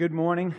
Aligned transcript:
good 0.00 0.12
morning. 0.12 0.54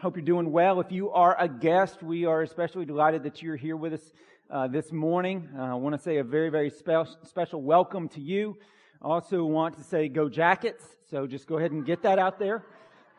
Hope 0.00 0.16
you're 0.16 0.24
doing 0.24 0.50
well. 0.50 0.80
If 0.80 0.90
you 0.90 1.10
are 1.10 1.36
a 1.38 1.46
guest, 1.46 2.02
we 2.02 2.24
are 2.24 2.40
especially 2.40 2.86
delighted 2.86 3.22
that 3.24 3.42
you're 3.42 3.54
here 3.54 3.76
with 3.76 3.92
us 3.92 4.12
uh, 4.48 4.66
this 4.66 4.92
morning. 4.92 5.46
Uh, 5.54 5.64
I 5.64 5.74
want 5.74 5.94
to 5.94 6.00
say 6.00 6.16
a 6.16 6.24
very, 6.24 6.48
very 6.48 6.70
spe- 6.70 7.18
special 7.24 7.60
welcome 7.60 8.08
to 8.08 8.22
you. 8.22 8.56
Also 9.02 9.44
want 9.44 9.76
to 9.76 9.84
say 9.84 10.08
go 10.08 10.30
Jackets. 10.30 10.86
So 11.10 11.26
just 11.26 11.46
go 11.46 11.58
ahead 11.58 11.72
and 11.72 11.84
get 11.84 12.00
that 12.04 12.18
out 12.18 12.38
there. 12.38 12.64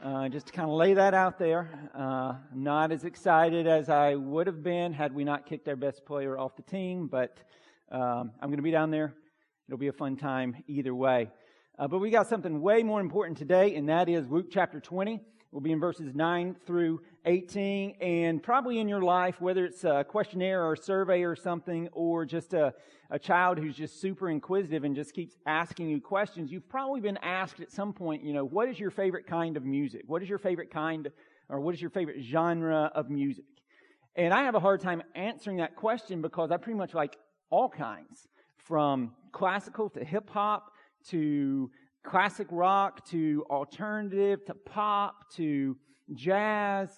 Uh, 0.04 0.28
just 0.28 0.48
to 0.48 0.54
kind 0.54 0.68
of 0.68 0.76
lay 0.76 0.96
that 0.96 1.14
out 1.14 1.38
there. 1.38 1.88
Uh, 1.94 2.38
not 2.56 2.92
as 2.92 3.06
excited 3.06 3.68
as 3.68 3.90
I 3.90 4.16
would 4.16 4.48
have 4.48 4.64
been 4.64 4.92
had 4.92 5.14
we 5.14 5.24
not 5.24 5.46
kicked 5.46 5.68
our 5.68 5.76
best 5.76 6.04
player 6.04 6.36
off 6.36 6.56
the 6.56 6.64
team, 6.64 7.06
but 7.06 7.38
um, 7.92 8.32
I'm 8.42 8.50
going 8.50 8.58
to 8.58 8.64
be 8.64 8.72
down 8.72 8.90
there. 8.90 9.14
It'll 9.68 9.78
be 9.78 9.90
a 9.90 9.94
fun 9.94 10.18
time 10.18 10.64
either 10.68 10.96
way. 10.96 11.30
Uh, 11.78 11.90
but 11.90 12.00
we 12.00 12.10
got 12.10 12.26
something 12.26 12.62
way 12.62 12.84
more 12.84 13.02
important 13.02 13.38
today, 13.38 13.76
and 13.76 13.90
that 13.90 14.08
is 14.08 14.30
Luke 14.30 14.46
chapter 14.50 14.80
20. 14.80 15.20
We'll 15.52 15.60
be 15.60 15.74
in 15.74 15.80
verses 15.80 16.16
9 16.16 16.56
through 16.66 17.02
18. 17.26 17.98
And 18.00 18.42
probably 18.42 18.80
in 18.80 18.88
your 18.88 19.02
life, 19.02 19.42
whether 19.42 19.66
it's 19.66 19.84
a 19.84 20.06
questionnaire 20.08 20.64
or 20.64 20.74
a 20.74 20.78
survey 20.78 21.24
or 21.24 21.36
something, 21.36 21.90
or 21.92 22.24
just 22.24 22.54
a, 22.54 22.74
a 23.10 23.20
child 23.20 23.58
who's 23.58 23.76
just 23.76 24.00
super 24.00 24.30
inquisitive 24.30 24.86
and 24.86 24.96
just 24.96 25.14
keeps 25.14 25.36
asking 25.46 25.90
you 25.90 26.00
questions, 26.00 26.50
you've 26.50 26.70
probably 26.70 27.02
been 27.02 27.18
asked 27.18 27.60
at 27.60 27.70
some 27.74 27.92
point, 27.92 28.24
you 28.24 28.32
know, 28.32 28.46
what 28.46 28.70
is 28.70 28.80
your 28.80 28.92
favorite 28.92 29.28
kind 29.28 29.58
of 29.58 29.66
music? 29.66 30.04
What 30.08 30.24
is 30.24 30.30
your 30.30 30.40
favorite 30.40 30.72
kind, 30.72 31.12
or 31.50 31.60
what 31.60 31.76
is 31.76 31.82
your 31.82 31.92
favorite 31.92 32.22
genre 32.22 32.90
of 32.96 33.10
music? 33.10 33.44
And 34.16 34.34
I 34.34 34.44
have 34.44 34.56
a 34.56 34.62
hard 34.62 34.80
time 34.80 35.04
answering 35.14 35.58
that 35.58 35.76
question 35.76 36.22
because 36.22 36.52
I 36.52 36.58
pretty 36.58 36.78
much 36.78 36.94
like 36.94 37.18
all 37.50 37.68
kinds, 37.68 38.30
from 38.56 39.12
classical 39.34 39.90
to 39.90 40.04
hip 40.06 40.30
hop 40.30 40.72
to 41.10 41.72
classic 42.04 42.48
rock 42.52 43.06
to 43.10 43.46
alternative 43.50 44.46
to 44.46 44.54
pop 44.54 45.30
to 45.34 45.76
jazz 46.14 46.90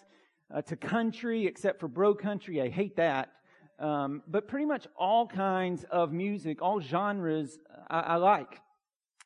uh, 0.54 0.62
to 0.62 0.76
country, 0.76 1.46
except 1.46 1.80
for 1.80 1.88
bro 1.88 2.14
country. 2.14 2.62
I 2.62 2.70
hate 2.70 2.96
that. 2.98 3.30
Um, 3.80 4.24
but 4.28 4.48
pretty 4.48 4.66
much 4.66 4.88
all 4.98 5.28
kinds 5.28 5.86
of 5.92 6.12
music, 6.12 6.62
all 6.62 6.80
genres 6.80 7.60
I, 7.90 8.00
I 8.00 8.16
like. 8.16 8.60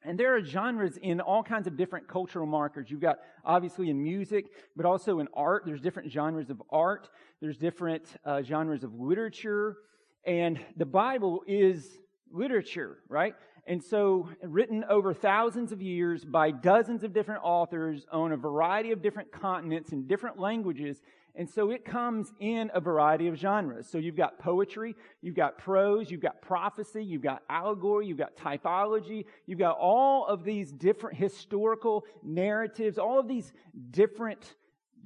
And 0.03 0.20
there 0.20 0.36
are 0.36 0.44
genres 0.44 0.98
in 0.98 1.22
all 1.22 1.44
kinds 1.44 1.67
of 1.67 1.77
different 1.77 2.08
cultural 2.08 2.48
markers. 2.48 2.89
You've 2.89 3.02
got 3.02 3.20
obviously 3.45 3.89
in 3.89 4.02
music, 4.02 4.45
but 4.75 4.86
also 4.86 5.20
in 5.20 5.27
art. 5.33 5.64
There's 5.66 5.80
different 5.80 6.11
genres 6.11 6.50
of 6.50 6.61
art. 6.72 7.09
There's 7.39 7.58
different 7.58 8.03
uh, 8.25 8.42
genres 8.42 8.83
of 8.83 8.95
literature. 8.95 9.77
And 10.25 10.59
the 10.75 10.86
Bible 10.86 11.44
is 11.48 12.00
literature, 12.31 12.98
right? 13.09 13.36
And 13.67 13.84
so, 13.84 14.28
written 14.42 14.84
over 14.90 15.14
thousands 15.14 15.72
of 15.72 15.81
years 15.81 16.26
by 16.26 16.52
dozens 16.52 17.04
of 17.04 17.14
different 17.14 17.42
authors 17.44 18.06
on 18.12 18.31
a 18.31 18.38
variety 18.38 18.92
of 18.92 19.02
different 19.02 19.31
continents 19.31 19.92
in 19.92 20.08
different 20.08 20.40
languages. 20.40 21.02
And 21.36 21.50
so 21.50 21.72
it 21.72 21.86
comes 21.86 22.34
in 22.39 22.70
a 22.73 22.82
variety 22.82 23.28
of 23.28 23.36
genres. 23.36 23.88
So 23.88 23.98
you've 23.98 24.17
got 24.17 24.38
poetry, 24.38 24.95
you've 25.22 25.36
got 25.36 25.58
prose, 25.58 26.12
you've 26.12 26.22
got 26.22 26.42
prophecy, 26.42 27.04
you've 27.04 27.22
got 27.22 27.44
allegory, 27.50 28.08
you've 28.08 28.17
got 28.17 28.36
typology, 28.36 29.26
you've 29.45 29.59
got 29.59 29.78
all 29.78 30.26
of 30.26 30.44
these 30.44 30.73
different 30.73 31.17
historical 31.17 32.06
narratives, 32.22 32.98
all 32.98 33.17
of 33.17 33.30
these 33.30 33.54
different 33.92 34.56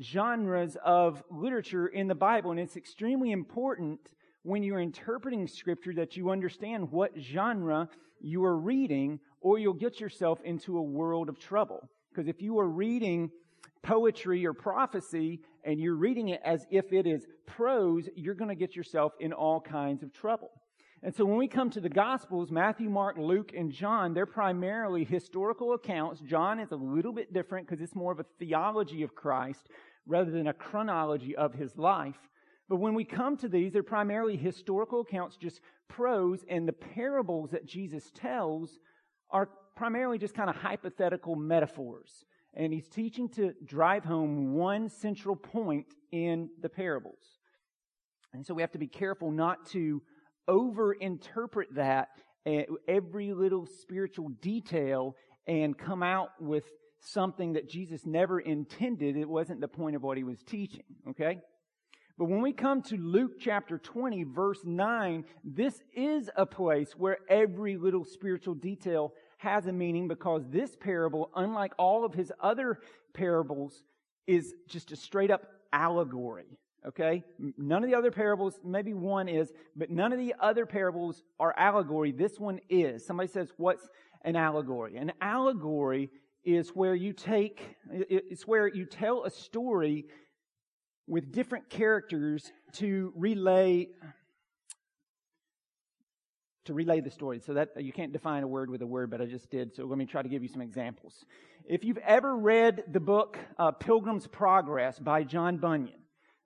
genres 0.01 0.77
of 0.83 1.23
literature 1.29 1.87
in 1.87 2.07
the 2.07 2.15
Bible. 2.15 2.51
And 2.51 2.59
it's 2.59 2.75
extremely 2.75 3.31
important 3.31 3.99
when 4.41 4.63
you're 4.63 4.79
interpreting 4.79 5.47
scripture 5.47 5.93
that 5.93 6.17
you 6.17 6.31
understand 6.31 6.91
what 6.91 7.11
genre 7.19 7.87
you 8.25 8.43
are 8.43 8.57
reading, 8.57 9.19
or 9.39 9.59
you'll 9.59 9.73
get 9.73 9.99
yourself 9.99 10.41
into 10.43 10.77
a 10.77 10.81
world 10.81 11.29
of 11.29 11.37
trouble. 11.37 11.87
Because 12.09 12.27
if 12.27 12.41
you 12.41 12.59
are 12.59 12.67
reading 12.67 13.29
poetry 13.83 14.45
or 14.45 14.53
prophecy 14.53 15.41
and 15.63 15.79
you're 15.79 15.95
reading 15.95 16.29
it 16.29 16.41
as 16.43 16.65
if 16.71 16.91
it 16.91 17.05
is 17.05 17.27
prose, 17.45 18.09
you're 18.15 18.33
going 18.33 18.49
to 18.49 18.55
get 18.55 18.75
yourself 18.75 19.13
in 19.19 19.31
all 19.31 19.61
kinds 19.61 20.01
of 20.01 20.11
trouble. 20.11 20.49
And 21.03 21.13
so 21.13 21.23
when 21.23 21.37
we 21.37 21.47
come 21.47 21.69
to 21.69 21.79
the 21.79 21.89
Gospels, 21.89 22.49
Matthew, 22.49 22.89
Mark, 22.89 23.17
Luke, 23.19 23.51
and 23.55 23.71
John, 23.71 24.15
they're 24.15 24.25
primarily 24.25 25.03
historical 25.03 25.73
accounts. 25.73 26.19
John 26.21 26.59
is 26.59 26.71
a 26.71 26.75
little 26.75 27.13
bit 27.13 27.31
different 27.31 27.67
because 27.67 27.79
it's 27.79 27.93
more 27.93 28.11
of 28.11 28.19
a 28.19 28.25
theology 28.39 29.03
of 29.03 29.13
Christ 29.13 29.67
rather 30.07 30.31
than 30.31 30.47
a 30.47 30.53
chronology 30.53 31.35
of 31.35 31.53
his 31.53 31.77
life. 31.77 32.17
But 32.67 32.77
when 32.77 32.95
we 32.95 33.03
come 33.03 33.37
to 33.37 33.47
these, 33.47 33.73
they're 33.73 33.83
primarily 33.83 34.37
historical 34.37 35.01
accounts, 35.01 35.37
just 35.37 35.61
prose, 35.87 36.43
and 36.49 36.67
the 36.67 36.73
parables 36.73 37.51
that 37.51 37.65
Jesus 37.65 38.11
tells 38.15 38.79
are 39.29 39.49
primarily 39.75 40.17
just 40.17 40.33
kind 40.33 40.49
of 40.49 40.55
hypothetical 40.55 41.35
metaphors. 41.35 42.25
And 42.53 42.73
he's 42.73 42.87
teaching 42.87 43.29
to 43.29 43.53
drive 43.65 44.03
home 44.03 44.53
one 44.53 44.89
central 44.89 45.35
point 45.35 45.87
in 46.11 46.49
the 46.61 46.69
parables. 46.69 47.39
And 48.33 48.45
so 48.45 48.53
we 48.53 48.61
have 48.61 48.71
to 48.71 48.79
be 48.79 48.87
careful 48.87 49.29
not 49.29 49.65
to 49.71 50.01
overinterpret 50.49 51.75
that 51.75 52.09
every 52.87 53.33
little 53.33 53.65
spiritual 53.65 54.29
detail 54.41 55.15
and 55.47 55.77
come 55.77 56.01
out 56.01 56.29
with 56.39 56.63
something 56.99 57.53
that 57.53 57.69
Jesus 57.69 58.05
never 58.05 58.39
intended. 58.39 59.17
It 59.17 59.29
wasn't 59.29 59.61
the 59.61 59.67
point 59.67 59.95
of 59.95 60.03
what 60.03 60.17
he 60.17 60.23
was 60.23 60.41
teaching. 60.41 60.83
Okay? 61.09 61.39
But 62.17 62.25
when 62.25 62.41
we 62.41 62.53
come 62.53 62.81
to 62.83 62.95
Luke 62.95 63.33
chapter 63.39 63.77
20, 63.77 64.23
verse 64.23 64.61
9, 64.63 65.25
this 65.43 65.83
is 65.93 66.29
a 66.37 66.45
place 66.45 66.93
where 66.97 67.17
every 67.29 67.75
little 67.75 68.05
spiritual 68.05 68.53
detail 68.53 69.13
has 69.37 69.67
a 69.67 69.73
meaning 69.73 70.07
because 70.07 70.43
this 70.49 70.77
parable, 70.77 71.29
unlike 71.35 71.73
all 71.77 72.05
of 72.05 72.13
his 72.13 72.31
other 72.39 72.79
parables, 73.13 73.83
is 74.27 74.53
just 74.69 74.93
a 74.93 74.95
straight 74.95 75.29
up 75.29 75.45
allegory. 75.73 76.57
Okay? 76.87 77.23
None 77.57 77.83
of 77.83 77.89
the 77.89 77.97
other 77.97 78.11
parables, 78.11 78.61
maybe 78.63 78.93
one 78.93 79.27
is, 79.27 79.51
but 79.75 79.89
none 79.89 80.13
of 80.13 80.19
the 80.19 80.35
other 80.39 80.65
parables 80.65 81.21
are 81.37 81.53
allegory. 81.57 82.13
This 82.13 82.39
one 82.39 82.61
is. 82.69 83.05
Somebody 83.05 83.27
says, 83.27 83.49
what's 83.57 83.89
an 84.21 84.37
allegory? 84.37 84.95
An 84.95 85.11
allegory 85.19 86.09
is 86.45 86.69
where 86.69 86.95
you 86.95 87.11
take, 87.11 87.75
it's 87.91 88.47
where 88.47 88.67
you 88.67 88.85
tell 88.85 89.25
a 89.25 89.31
story 89.31 90.05
with 91.07 91.31
different 91.31 91.69
characters 91.69 92.51
to 92.73 93.13
relay 93.15 93.87
to 96.65 96.73
relay 96.73 96.99
the 96.99 97.11
story. 97.11 97.39
So 97.39 97.53
that 97.53 97.69
you 97.79 97.93
can't 97.93 98.11
define 98.11 98.43
a 98.43 98.47
word 98.47 98.69
with 98.69 98.81
a 98.81 98.87
word, 98.87 99.11
but 99.11 99.21
I 99.21 99.25
just 99.25 99.49
did. 99.49 99.75
So 99.75 99.85
let 99.85 99.97
me 99.97 100.05
try 100.05 100.21
to 100.21 100.29
give 100.29 100.41
you 100.41 100.49
some 100.49 100.61
examples. 100.61 101.25
If 101.67 101.83
you've 101.83 101.99
ever 101.99 102.35
read 102.35 102.83
the 102.91 102.99
book 102.99 103.37
uh, 103.57 103.71
Pilgrim's 103.71 104.27
Progress 104.27 104.99
by 104.99 105.23
John 105.23 105.57
Bunyan, 105.57 105.99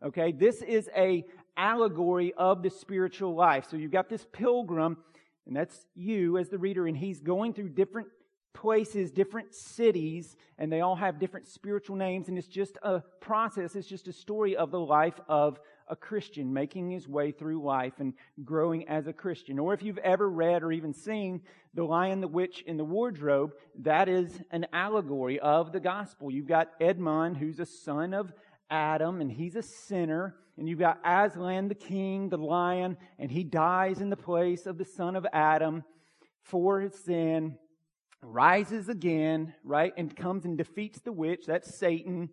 okay, 0.03 0.31
this 0.31 0.61
is 0.61 0.89
a 0.95 1.25
allegory 1.55 2.33
of 2.37 2.63
the 2.63 2.69
spiritual 2.69 3.35
life. 3.35 3.67
So 3.69 3.77
you've 3.77 3.91
got 3.91 4.09
this 4.09 4.25
pilgrim, 4.31 4.97
and 5.47 5.55
that's 5.55 5.85
you 5.95 6.37
as 6.37 6.49
the 6.49 6.57
reader, 6.57 6.87
and 6.87 6.97
he's 6.97 7.21
going 7.21 7.53
through 7.53 7.69
different 7.69 8.07
places, 8.53 9.11
different 9.11 9.53
cities, 9.53 10.35
and 10.57 10.71
they 10.71 10.81
all 10.81 10.95
have 10.95 11.19
different 11.19 11.47
spiritual 11.47 11.95
names, 11.95 12.27
and 12.27 12.37
it's 12.37 12.47
just 12.47 12.77
a 12.83 13.01
process, 13.19 13.75
it's 13.75 13.87
just 13.87 14.07
a 14.07 14.13
story 14.13 14.55
of 14.55 14.71
the 14.71 14.79
life 14.79 15.19
of 15.27 15.59
a 15.87 15.95
Christian 15.95 16.53
making 16.53 16.91
his 16.91 17.07
way 17.07 17.31
through 17.31 17.63
life 17.63 17.93
and 17.99 18.13
growing 18.43 18.87
as 18.87 19.07
a 19.07 19.13
Christian. 19.13 19.57
Or 19.57 19.73
if 19.73 19.81
you've 19.81 19.97
ever 19.99 20.29
read 20.29 20.61
or 20.61 20.71
even 20.71 20.93
seen 20.93 21.41
The 21.73 21.83
Lion, 21.83 22.21
the 22.21 22.27
Witch, 22.27 22.63
and 22.67 22.79
the 22.79 22.83
Wardrobe, 22.83 23.53
that 23.79 24.07
is 24.07 24.39
an 24.51 24.67
allegory 24.71 25.39
of 25.39 25.71
the 25.71 25.79
gospel. 25.79 26.29
You've 26.29 26.47
got 26.47 26.71
Edmund, 26.79 27.37
who's 27.37 27.59
a 27.59 27.65
son 27.65 28.13
of 28.13 28.31
Adam, 28.69 29.21
and 29.21 29.31
he's 29.31 29.55
a 29.55 29.63
sinner. 29.63 30.35
And 30.57 30.67
you've 30.67 30.79
got 30.79 30.99
Aslan, 31.05 31.69
the 31.69 31.75
king, 31.75 32.29
the 32.29 32.37
lion, 32.37 32.97
and 33.17 33.31
he 33.31 33.43
dies 33.43 34.01
in 34.01 34.09
the 34.09 34.17
place 34.17 34.65
of 34.65 34.77
the 34.77 34.85
son 34.85 35.15
of 35.15 35.25
Adam 35.31 35.83
for 36.43 36.81
his 36.81 36.93
sin 36.93 37.57
rises 38.21 38.89
again, 38.89 39.53
right, 39.63 39.93
and 39.97 40.15
comes 40.15 40.45
and 40.45 40.57
defeats 40.57 40.99
the 41.01 41.11
witch. 41.11 41.45
That's 41.47 41.75
Satan. 41.75 42.29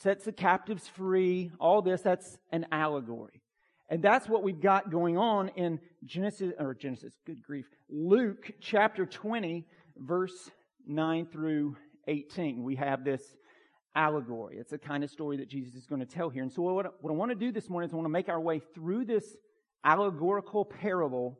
Sets 0.00 0.24
the 0.24 0.32
captives 0.32 0.88
free. 0.88 1.50
All 1.60 1.82
this, 1.82 2.02
that's 2.02 2.38
an 2.52 2.66
allegory. 2.72 3.42
And 3.88 4.02
that's 4.02 4.28
what 4.28 4.42
we've 4.42 4.60
got 4.60 4.90
going 4.90 5.16
on 5.16 5.48
in 5.50 5.80
Genesis, 6.04 6.52
or 6.58 6.74
Genesis, 6.74 7.14
good 7.24 7.42
grief, 7.42 7.66
Luke 7.88 8.50
chapter 8.60 9.06
20, 9.06 9.64
verse 9.96 10.50
9 10.86 11.26
through 11.26 11.76
18. 12.06 12.62
We 12.62 12.76
have 12.76 13.04
this 13.04 13.22
allegory. 13.94 14.58
It's 14.58 14.72
a 14.72 14.78
kind 14.78 15.02
of 15.02 15.10
story 15.10 15.38
that 15.38 15.48
Jesus 15.48 15.74
is 15.74 15.86
going 15.86 16.00
to 16.00 16.06
tell 16.06 16.28
here. 16.28 16.42
And 16.42 16.52
so, 16.52 16.62
what, 16.62 17.02
what 17.02 17.10
I 17.10 17.14
want 17.14 17.30
to 17.30 17.34
do 17.34 17.50
this 17.50 17.70
morning 17.70 17.88
is 17.88 17.94
I 17.94 17.96
want 17.96 18.06
to 18.06 18.10
make 18.10 18.28
our 18.28 18.40
way 18.40 18.60
through 18.74 19.06
this 19.06 19.24
allegorical 19.84 20.66
parable, 20.66 21.38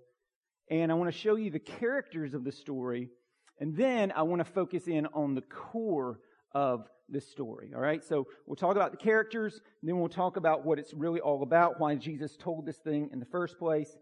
and 0.70 0.90
I 0.90 0.94
want 0.94 1.12
to 1.12 1.18
show 1.18 1.36
you 1.36 1.50
the 1.50 1.58
characters 1.58 2.32
of 2.32 2.44
the 2.44 2.52
story 2.52 3.10
and 3.60 3.76
then 3.76 4.12
I 4.12 4.22
want 4.22 4.40
to 4.40 4.44
focus 4.44 4.88
in 4.88 5.06
on 5.06 5.34
the 5.34 5.42
core 5.42 6.20
of 6.52 6.88
the 7.08 7.20
story. 7.20 7.72
All 7.74 7.80
right. 7.80 8.04
So 8.04 8.26
we'll 8.46 8.56
talk 8.56 8.76
about 8.76 8.90
the 8.90 8.98
characters, 8.98 9.60
then 9.82 9.98
we'll 9.98 10.08
talk 10.08 10.36
about 10.36 10.64
what 10.64 10.78
it's 10.78 10.92
really 10.94 11.20
all 11.20 11.42
about, 11.42 11.80
why 11.80 11.94
Jesus 11.94 12.36
told 12.36 12.66
this 12.66 12.78
thing 12.78 13.10
in 13.12 13.18
the 13.18 13.26
first 13.26 13.58
place. 13.58 13.96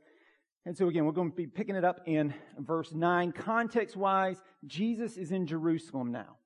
And 0.64 0.76
so 0.76 0.88
again, 0.88 1.04
we're 1.04 1.12
going 1.12 1.30
to 1.30 1.36
be 1.36 1.46
picking 1.46 1.76
it 1.76 1.84
up 1.84 2.00
in 2.06 2.34
verse 2.58 2.92
9. 2.92 3.32
Context 3.32 3.96
wise, 3.96 4.42
Jesus 4.66 5.16
is 5.16 5.30
in 5.30 5.46
Jerusalem 5.46 6.10
now. 6.10 6.36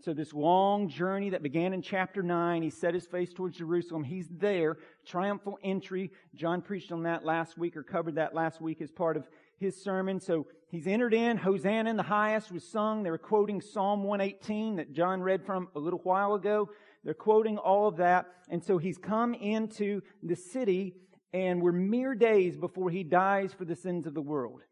So 0.00 0.14
this 0.14 0.32
long 0.32 0.88
journey 0.88 1.30
that 1.30 1.42
began 1.42 1.74
in 1.74 1.82
chapter 1.82 2.22
9, 2.22 2.62
he 2.62 2.70
set 2.70 2.94
his 2.94 3.06
face 3.06 3.32
towards 3.32 3.58
Jerusalem. 3.58 4.02
He's 4.02 4.28
there, 4.30 4.78
triumphal 5.06 5.58
entry. 5.62 6.10
John 6.34 6.62
preached 6.62 6.90
on 6.90 7.02
that 7.02 7.24
last 7.24 7.58
week 7.58 7.76
or 7.76 7.82
covered 7.82 8.14
that 8.14 8.34
last 8.34 8.62
week 8.62 8.80
as 8.80 8.90
part 8.90 9.18
of 9.18 9.28
his 9.60 9.80
sermon. 9.80 10.18
So 10.18 10.46
he's 10.68 10.86
entered 10.86 11.14
in. 11.14 11.36
Hosanna 11.36 11.90
in 11.90 11.96
the 11.96 12.02
highest 12.02 12.50
was 12.50 12.64
sung. 12.66 13.02
They 13.02 13.10
were 13.10 13.18
quoting 13.18 13.60
Psalm 13.60 14.02
118 14.02 14.76
that 14.76 14.92
John 14.92 15.22
read 15.22 15.44
from 15.44 15.68
a 15.76 15.78
little 15.78 16.00
while 16.02 16.34
ago. 16.34 16.70
They're 17.04 17.14
quoting 17.14 17.58
all 17.58 17.86
of 17.86 17.98
that. 17.98 18.26
And 18.48 18.64
so 18.64 18.78
he's 18.78 18.98
come 18.98 19.34
into 19.34 20.00
the 20.22 20.36
city 20.36 20.94
and 21.32 21.62
we're 21.62 21.72
mere 21.72 22.14
days 22.14 22.56
before 22.56 22.90
he 22.90 23.04
dies 23.04 23.52
for 23.52 23.64
the 23.64 23.76
sins 23.76 24.06
of 24.06 24.14
the 24.14 24.20
world. 24.20 24.62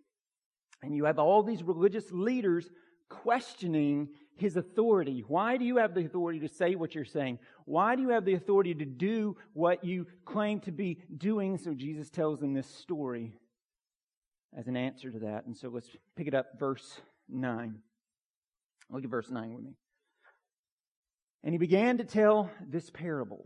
And 0.83 0.97
you 0.97 1.05
have 1.05 1.19
all 1.19 1.43
these 1.43 1.63
religious 1.63 2.11
leaders 2.11 2.69
questioning 3.09 4.09
his 4.35 4.57
authority. 4.57 5.25
Why 5.27 5.57
do 5.57 5.65
you 5.65 5.77
have 5.77 5.95
the 5.95 6.05
authority 6.05 6.41
to 6.41 6.49
say 6.49 6.75
what 6.75 6.95
you're 6.95 7.05
saying? 7.05 7.39
Why 7.65 7.95
do 7.95 8.03
you 8.03 8.11
have 8.11 8.25
the 8.25 8.35
authority 8.35 8.75
to 8.75 8.85
do 8.85 9.37
what 9.53 9.85
you 9.85 10.07
claim 10.25 10.61
to 10.61 10.73
be 10.73 10.99
doing? 11.17 11.59
So 11.59 11.75
Jesus 11.75 12.11
tells 12.11 12.41
them 12.41 12.55
this 12.55 12.69
story 12.69 13.35
as 14.57 14.67
an 14.67 14.77
answer 14.77 15.11
to 15.11 15.19
that. 15.21 15.47
And 15.47 15.57
so 15.57 15.69
let's 15.69 15.89
pick 16.17 16.27
it 16.27 16.35
up, 16.35 16.59
verse 16.59 17.01
9. 17.29 17.79
Look 18.91 19.05
at 19.05 19.11
verse 19.11 19.31
9 19.31 19.55
with 19.55 19.65
me. 19.65 19.77
And 21.45 21.55
he 21.55 21.59
began 21.59 21.99
to 21.99 22.05
tell 22.05 22.51
this 22.67 22.91
parable. 22.91 23.45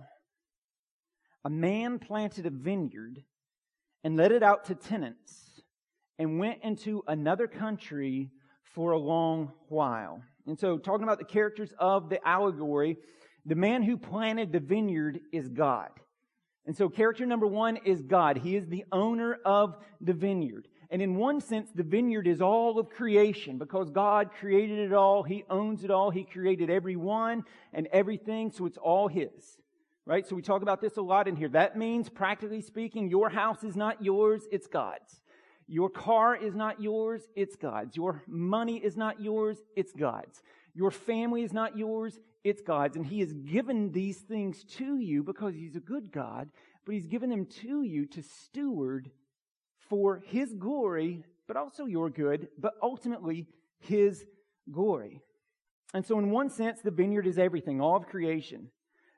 A 1.45 1.51
man 1.51 1.99
planted 1.99 2.47
a 2.47 2.51
vineyard 2.51 3.23
and 4.05 4.17
let 4.17 4.33
it 4.33 4.43
out 4.43 4.67
to 4.67 4.75
tenants 4.75 5.61
and 6.19 6.39
went 6.39 6.63
into 6.63 7.03
another 7.07 7.47
country 7.47 8.31
for 8.75 8.93
a 8.93 8.99
long 8.99 9.53
while. 9.69 10.23
And 10.47 10.59
so, 10.59 10.79
talking 10.79 11.05
about 11.05 11.19
the 11.19 11.25
characters 11.25 11.73
of 11.79 12.09
the 12.09 12.27
allegory, 12.27 12.97
the 13.45 13.55
man 13.55 13.83
who 13.83 13.97
planted 13.97 14.53
the 14.53 14.61
vineyard 14.61 15.21
is 15.33 15.49
God. 15.49 15.91
And 16.67 16.77
so, 16.77 16.89
character 16.89 17.27
number 17.27 17.47
one 17.47 17.77
is 17.85 18.03
God. 18.03 18.39
He 18.39 18.57
is 18.57 18.67
the 18.67 18.85
owner 18.93 19.39
of 19.45 19.77
the 20.01 20.13
vineyard. 20.13 20.69
And 20.93 21.01
in 21.01 21.17
one 21.17 21.41
sense, 21.41 21.71
the 21.75 21.83
vineyard 21.83 22.27
is 22.27 22.43
all 22.43 22.79
of 22.79 22.91
creation 22.91 23.57
because 23.57 23.91
God 23.91 24.31
created 24.39 24.79
it 24.79 24.93
all. 24.93 25.23
He 25.23 25.43
owns 25.49 25.85
it 25.85 25.91
all. 25.91 26.11
He 26.11 26.23
created 26.23 26.69
everyone 26.69 27.45
and 27.73 27.89
everything, 27.93 28.53
so 28.53 28.67
it's 28.67 28.77
all 28.77 29.09
His. 29.09 29.57
Right? 30.05 30.27
So 30.29 30.37
we 30.37 30.43
talk 30.43 30.61
about 30.61 30.83
this 30.83 30.99
a 30.99 31.03
lot 31.03 31.29
in 31.29 31.35
here. 31.35 31.49
That 31.49 31.79
means, 31.79 32.11
practically 32.11 32.61
speaking, 32.61 33.09
your 33.09 33.31
house 33.31 33.65
is 33.65 33.75
not 33.75 34.05
yours, 34.05 34.43
it's 34.53 34.67
God's. 34.67 35.23
Your 35.67 35.89
car 35.89 36.37
is 36.37 36.55
not 36.55 36.83
yours, 36.83 37.23
it's 37.35 37.57
God's. 37.57 37.97
Your 37.97 38.23
money 38.27 38.77
is 38.77 38.95
not 38.95 39.19
yours, 39.19 39.57
it's 39.75 39.95
God's. 39.95 40.43
Your 40.75 40.91
family 40.91 41.43
is 41.43 41.55
not 41.55 41.75
yours, 41.75 42.21
it's 42.45 42.61
God's. 42.61 42.97
And 42.97 43.07
He 43.07 43.21
has 43.21 43.33
given 43.33 43.93
these 43.93 44.19
things 44.19 44.63
to 44.77 44.99
you 44.99 45.23
because 45.23 45.55
He's 45.55 45.77
a 45.77 45.81
good 45.81 46.13
God, 46.13 46.51
but 46.85 46.95
He's 46.95 47.07
given 47.07 47.31
them 47.31 47.47
to 47.63 47.83
you 47.83 48.05
to 48.09 48.23
steward 48.23 49.11
for 49.93 50.23
His 50.25 50.55
glory, 50.55 51.23
but 51.47 51.59
also 51.59 51.85
your 51.85 52.09
good, 52.09 52.49
but 52.59 52.73
ultimately 52.83 53.47
His 53.79 54.25
glory. 54.71 55.21
And 55.93 56.07
so, 56.07 56.19
in 56.19 56.31
one 56.31 56.49
sense, 56.49 56.81
the 56.81 56.91
vineyard 56.91 57.27
is 57.27 57.39
everything, 57.39 57.79
all 57.79 57.97
of 57.97 58.07
creation. 58.07 58.71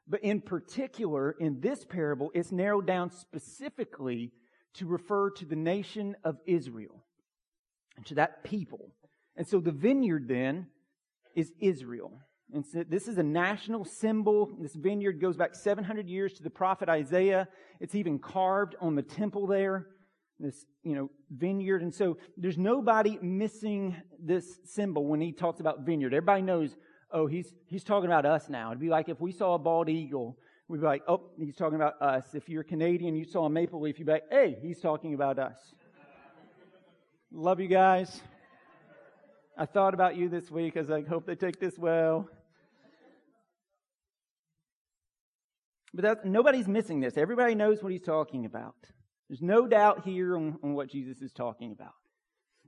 But 0.08 0.24
in 0.24 0.40
particular, 0.40 1.30
in 1.38 1.60
this 1.60 1.84
parable, 1.84 2.32
it's 2.34 2.50
narrowed 2.50 2.88
down 2.88 3.12
specifically 3.12 4.32
to 4.74 4.86
refer 4.86 5.30
to 5.30 5.44
the 5.44 5.54
nation 5.54 6.16
of 6.24 6.38
Israel, 6.44 7.04
and 7.96 8.04
to 8.06 8.16
that 8.16 8.42
people. 8.42 8.90
And 9.36 9.46
so 9.46 9.60
the 9.60 9.70
vineyard 9.70 10.26
then 10.26 10.66
is 11.36 11.52
Israel. 11.60 12.18
And 12.52 12.66
so 12.66 12.82
this 12.82 13.06
is 13.06 13.18
a 13.18 13.22
national 13.22 13.84
symbol. 13.84 14.50
This 14.58 14.74
vineyard 14.74 15.20
goes 15.20 15.36
back 15.36 15.54
700 15.54 16.08
years 16.08 16.32
to 16.34 16.42
the 16.42 16.50
prophet 16.50 16.88
Isaiah. 16.88 17.46
It's 17.78 17.94
even 17.94 18.18
carved 18.18 18.74
on 18.80 18.96
the 18.96 19.02
temple 19.02 19.46
there, 19.46 19.86
this, 20.40 20.64
you 20.82 20.94
know, 20.94 21.10
vineyard. 21.30 21.82
And 21.82 21.94
so 21.94 22.18
there's 22.36 22.58
nobody 22.58 23.18
missing 23.22 23.96
this 24.18 24.58
symbol 24.64 25.06
when 25.06 25.20
he 25.20 25.32
talks 25.32 25.60
about 25.60 25.80
vineyard. 25.80 26.14
Everybody 26.14 26.42
knows, 26.42 26.76
oh, 27.10 27.26
he's, 27.26 27.52
he's 27.66 27.84
talking 27.84 28.10
about 28.10 28.26
us 28.26 28.48
now. 28.48 28.70
It'd 28.70 28.80
be 28.80 28.88
like 28.88 29.08
if 29.08 29.20
we 29.20 29.32
saw 29.32 29.54
a 29.54 29.58
bald 29.58 29.88
eagle 29.88 30.38
we'd 30.68 30.80
be 30.80 30.86
like, 30.86 31.02
oh, 31.08 31.20
he's 31.38 31.56
talking 31.56 31.76
about 31.76 32.00
us. 32.00 32.24
If 32.34 32.48
you're 32.48 32.62
Canadian, 32.62 33.14
you 33.14 33.24
saw 33.24 33.44
a 33.44 33.50
maple 33.50 33.80
leaf, 33.80 33.98
you'd 33.98 34.06
be 34.06 34.12
like, 34.12 34.24
hey, 34.30 34.58
he's 34.62 34.80
talking 34.80 35.14
about 35.14 35.38
us. 35.38 35.58
Love 37.32 37.60
you 37.60 37.68
guys. 37.68 38.22
I 39.56 39.66
thought 39.66 39.94
about 39.94 40.16
you 40.16 40.28
this 40.28 40.50
week 40.50 40.76
as 40.76 40.90
I 40.90 41.02
hope 41.02 41.26
they 41.26 41.36
take 41.36 41.60
this 41.60 41.78
well. 41.78 42.28
But 45.92 46.02
that, 46.02 46.24
nobody's 46.24 46.66
missing 46.66 47.00
this. 47.00 47.16
Everybody 47.16 47.54
knows 47.54 47.82
what 47.82 47.92
he's 47.92 48.02
talking 48.02 48.46
about. 48.46 48.74
There's 49.28 49.42
no 49.42 49.66
doubt 49.66 50.04
here 50.04 50.36
on, 50.36 50.58
on 50.62 50.74
what 50.74 50.88
Jesus 50.88 51.22
is 51.22 51.32
talking 51.32 51.72
about. 51.72 51.94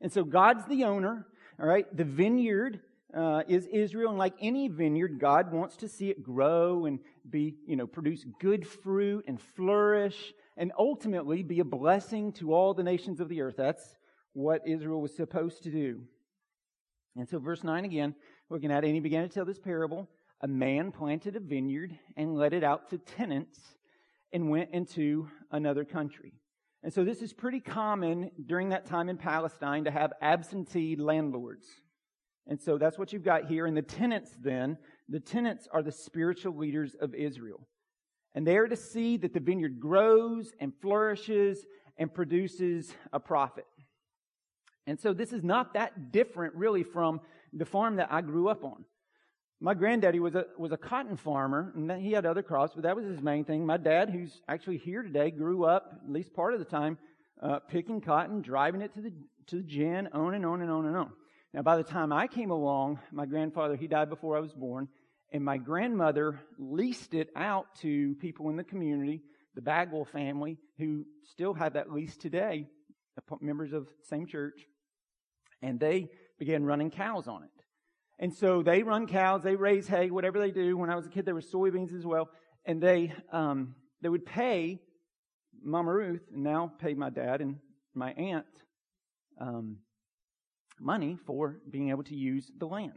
And 0.01 0.13
so 0.13 0.25
God's 0.25 0.67
the 0.67 0.85
owner, 0.85 1.27
all 1.61 1.67
right? 1.67 1.87
The 1.95 2.05
vineyard 2.05 2.81
uh, 3.17 3.43
is 3.49 3.67
Israel, 3.67 4.11
and 4.11 4.19
like 4.19 4.35
any 4.41 4.69
vineyard, 4.69 5.19
God 5.21 5.53
wants 5.53 5.77
to 5.79 5.89
see 5.89 6.11
it 6.11 6.23
grow 6.23 6.87
and 6.87 6.99
be, 7.29 7.57
you 7.67 7.77
know, 7.77 7.87
produce 7.87 8.25
good 8.41 8.67
fruit 8.67 9.25
and 9.27 9.41
flourish, 9.41 10.33
and 10.57 10.73
ultimately 10.79 11.43
be 11.43 11.61
a 11.61 11.65
blessing 11.65 12.33
to 12.35 12.53
all 12.53 12.75
the 12.75 12.83
nations 12.83 13.21
of 13.21 13.29
the 13.29 13.41
earth. 13.41 13.57
That's 13.57 13.97
what 14.33 14.67
Israel 14.67 15.01
was 15.01 15.15
supposed 15.15 15.63
to 15.63 15.71
do. 15.71 16.03
And 17.17 17.29
so, 17.29 17.39
verse 17.39 17.65
9 17.65 17.85
again, 17.85 18.15
looking 18.51 18.71
at 18.71 18.85
it, 18.85 18.89
and 18.89 18.95
he 18.95 19.01
began 19.01 19.27
to 19.27 19.33
tell 19.33 19.45
this 19.45 19.59
parable. 19.59 20.09
A 20.43 20.49
man 20.49 20.93
planted 20.93 21.37
a 21.37 21.41
vineyard 21.41 21.99
and 22.17 22.37
let 22.37 22.53
it 22.53 22.63
out 22.63 22.91
to 22.91 22.99
tenants 22.99 23.59
and 24.33 24.51
went 24.51 24.71
into 24.73 25.29
another 25.51 25.85
country. 25.85 26.35
And 26.83 26.93
so, 26.93 27.05
this 27.05 27.23
is 27.23 27.33
pretty 27.33 27.61
common 27.61 28.31
during 28.47 28.69
that 28.69 28.87
time 28.87 29.09
in 29.09 29.17
Palestine 29.17 29.85
to 29.85 29.91
have 29.91 30.13
absentee 30.21 30.97
landlords. 30.97 31.67
And 32.47 32.61
so 32.61 32.79
that's 32.79 32.99
what 32.99 33.13
you've 33.13 33.25
got 33.25 33.47
here. 33.47 33.67
And 33.67 33.77
the 33.77 33.83
tenants 33.83 34.31
then, 34.41 34.79
the 35.09 35.21
tenants 35.21 35.67
are 35.73 35.83
the 35.83 35.93
spiritual 35.93 36.57
leaders 36.57 36.95
of 37.01 37.15
Israel. 37.15 37.67
And 38.35 38.47
they 38.47 38.57
are 38.57 38.69
to 38.69 38.77
see 38.77 39.17
that 39.19 39.33
the 39.33 39.41
vineyard 39.41 39.81
grows 39.81 40.53
and 40.61 40.73
flourishes 40.81 41.65
and 41.97 42.13
produces 42.13 42.93
a 43.13 43.19
profit. 43.19 43.67
And 44.87 45.01
so 45.01 45.13
this 45.13 45.33
is 45.33 45.43
not 45.43 45.75
that 45.75 46.13
different 46.13 46.55
really 46.55 46.85
from 46.85 47.21
the 47.53 47.65
farm 47.65 47.97
that 47.97 48.13
I 48.13 48.21
grew 48.21 48.49
up 48.49 48.63
on. 48.63 48.85
My 49.61 49.73
granddaddy 49.73 50.21
was 50.21 50.35
a, 50.35 50.45
was 50.59 50.73
a 50.73 50.77
cotton 50.77 51.17
farmer, 51.17 51.73
and 51.75 51.91
he 51.91 52.13
had 52.13 52.27
other 52.27 52.43
crops, 52.43 52.75
but 52.75 52.83
that 52.83 52.95
was 52.95 53.07
his 53.07 53.23
main 53.23 53.45
thing. 53.45 53.65
My 53.65 53.79
dad, 53.79 54.11
who's 54.11 54.43
actually 54.49 54.77
here 54.77 55.03
today, 55.03 55.31
grew 55.31 55.65
up, 55.65 56.01
at 56.05 56.13
least 56.13 56.35
part 56.35 56.53
of 56.53 56.59
the 56.59 56.67
time, 56.67 56.99
uh, 57.43 57.61
picking 57.61 58.03
cotton, 58.03 58.43
driving 58.43 58.83
it 58.83 58.93
to 58.95 59.01
the, 59.01 59.13
to 59.47 59.57
the 59.57 59.63
gin, 59.63 60.09
on 60.13 60.35
and 60.35 60.45
on 60.45 60.61
and 60.61 60.71
on 60.71 60.87
and 60.87 60.97
on. 60.97 61.13
Now, 61.55 61.63
by 61.63 61.79
the 61.79 61.85
time 61.85 62.13
I 62.13 62.27
came 62.27 62.51
along, 62.51 63.01
my 63.11 63.25
grandfather, 63.25 63.77
he 63.77 63.87
died 63.87 64.11
before 64.11 64.37
I 64.37 64.41
was 64.41 64.53
born, 64.53 64.89
and 65.33 65.43
my 65.43 65.57
grandmother 65.57 66.39
leased 66.59 67.15
it 67.15 67.31
out 67.35 67.67
to 67.77 68.15
people 68.17 68.51
in 68.51 68.57
the 68.57 68.65
community, 68.65 69.23
the 69.55 69.63
Bagwell 69.63 70.05
family, 70.05 70.59
who 70.79 71.07
still 71.25 71.55
have 71.55 71.73
that 71.73 71.91
lease 71.91 72.17
today, 72.19 72.67
members 73.41 73.73
of 73.73 73.87
the 73.87 74.07
same 74.07 74.27
church, 74.27 74.67
and 75.63 75.81
they 75.81 76.11
began 76.39 76.63
running 76.63 76.91
cows 76.91 77.27
on 77.27 77.43
it. 77.43 77.56
And 78.19 78.33
so 78.33 78.63
they 78.63 78.83
run 78.83 79.07
cows, 79.07 79.43
they 79.43 79.57
raise 79.57 79.87
hay, 79.87 80.11
whatever 80.11 80.39
they 80.39 80.51
do. 80.51 80.77
When 80.77 80.91
I 80.91 80.97
was 80.97 81.07
a 81.07 81.11
kid, 81.11 81.27
there 81.27 81.35
were 81.35 81.43
soybeans 81.43 81.95
as 81.95 82.07
well, 82.07 82.31
and 82.65 82.83
they 82.83 83.13
um, 83.31 83.75
they 84.01 84.09
would 84.09 84.25
pay 84.25 84.81
Mama 85.63 85.93
Ruth, 85.93 86.23
and 86.33 86.43
now 86.43 86.73
pay 86.79 86.95
my 86.95 87.11
dad 87.11 87.41
and 87.41 87.57
my 87.95 88.13
aunt 88.13 88.47
um, 89.41 89.79
money 90.81 91.19
for 91.27 91.61
being 91.71 91.91
able 91.91 92.05
to 92.05 92.15
use 92.15 92.51
the 92.59 92.67
land. 92.67 92.93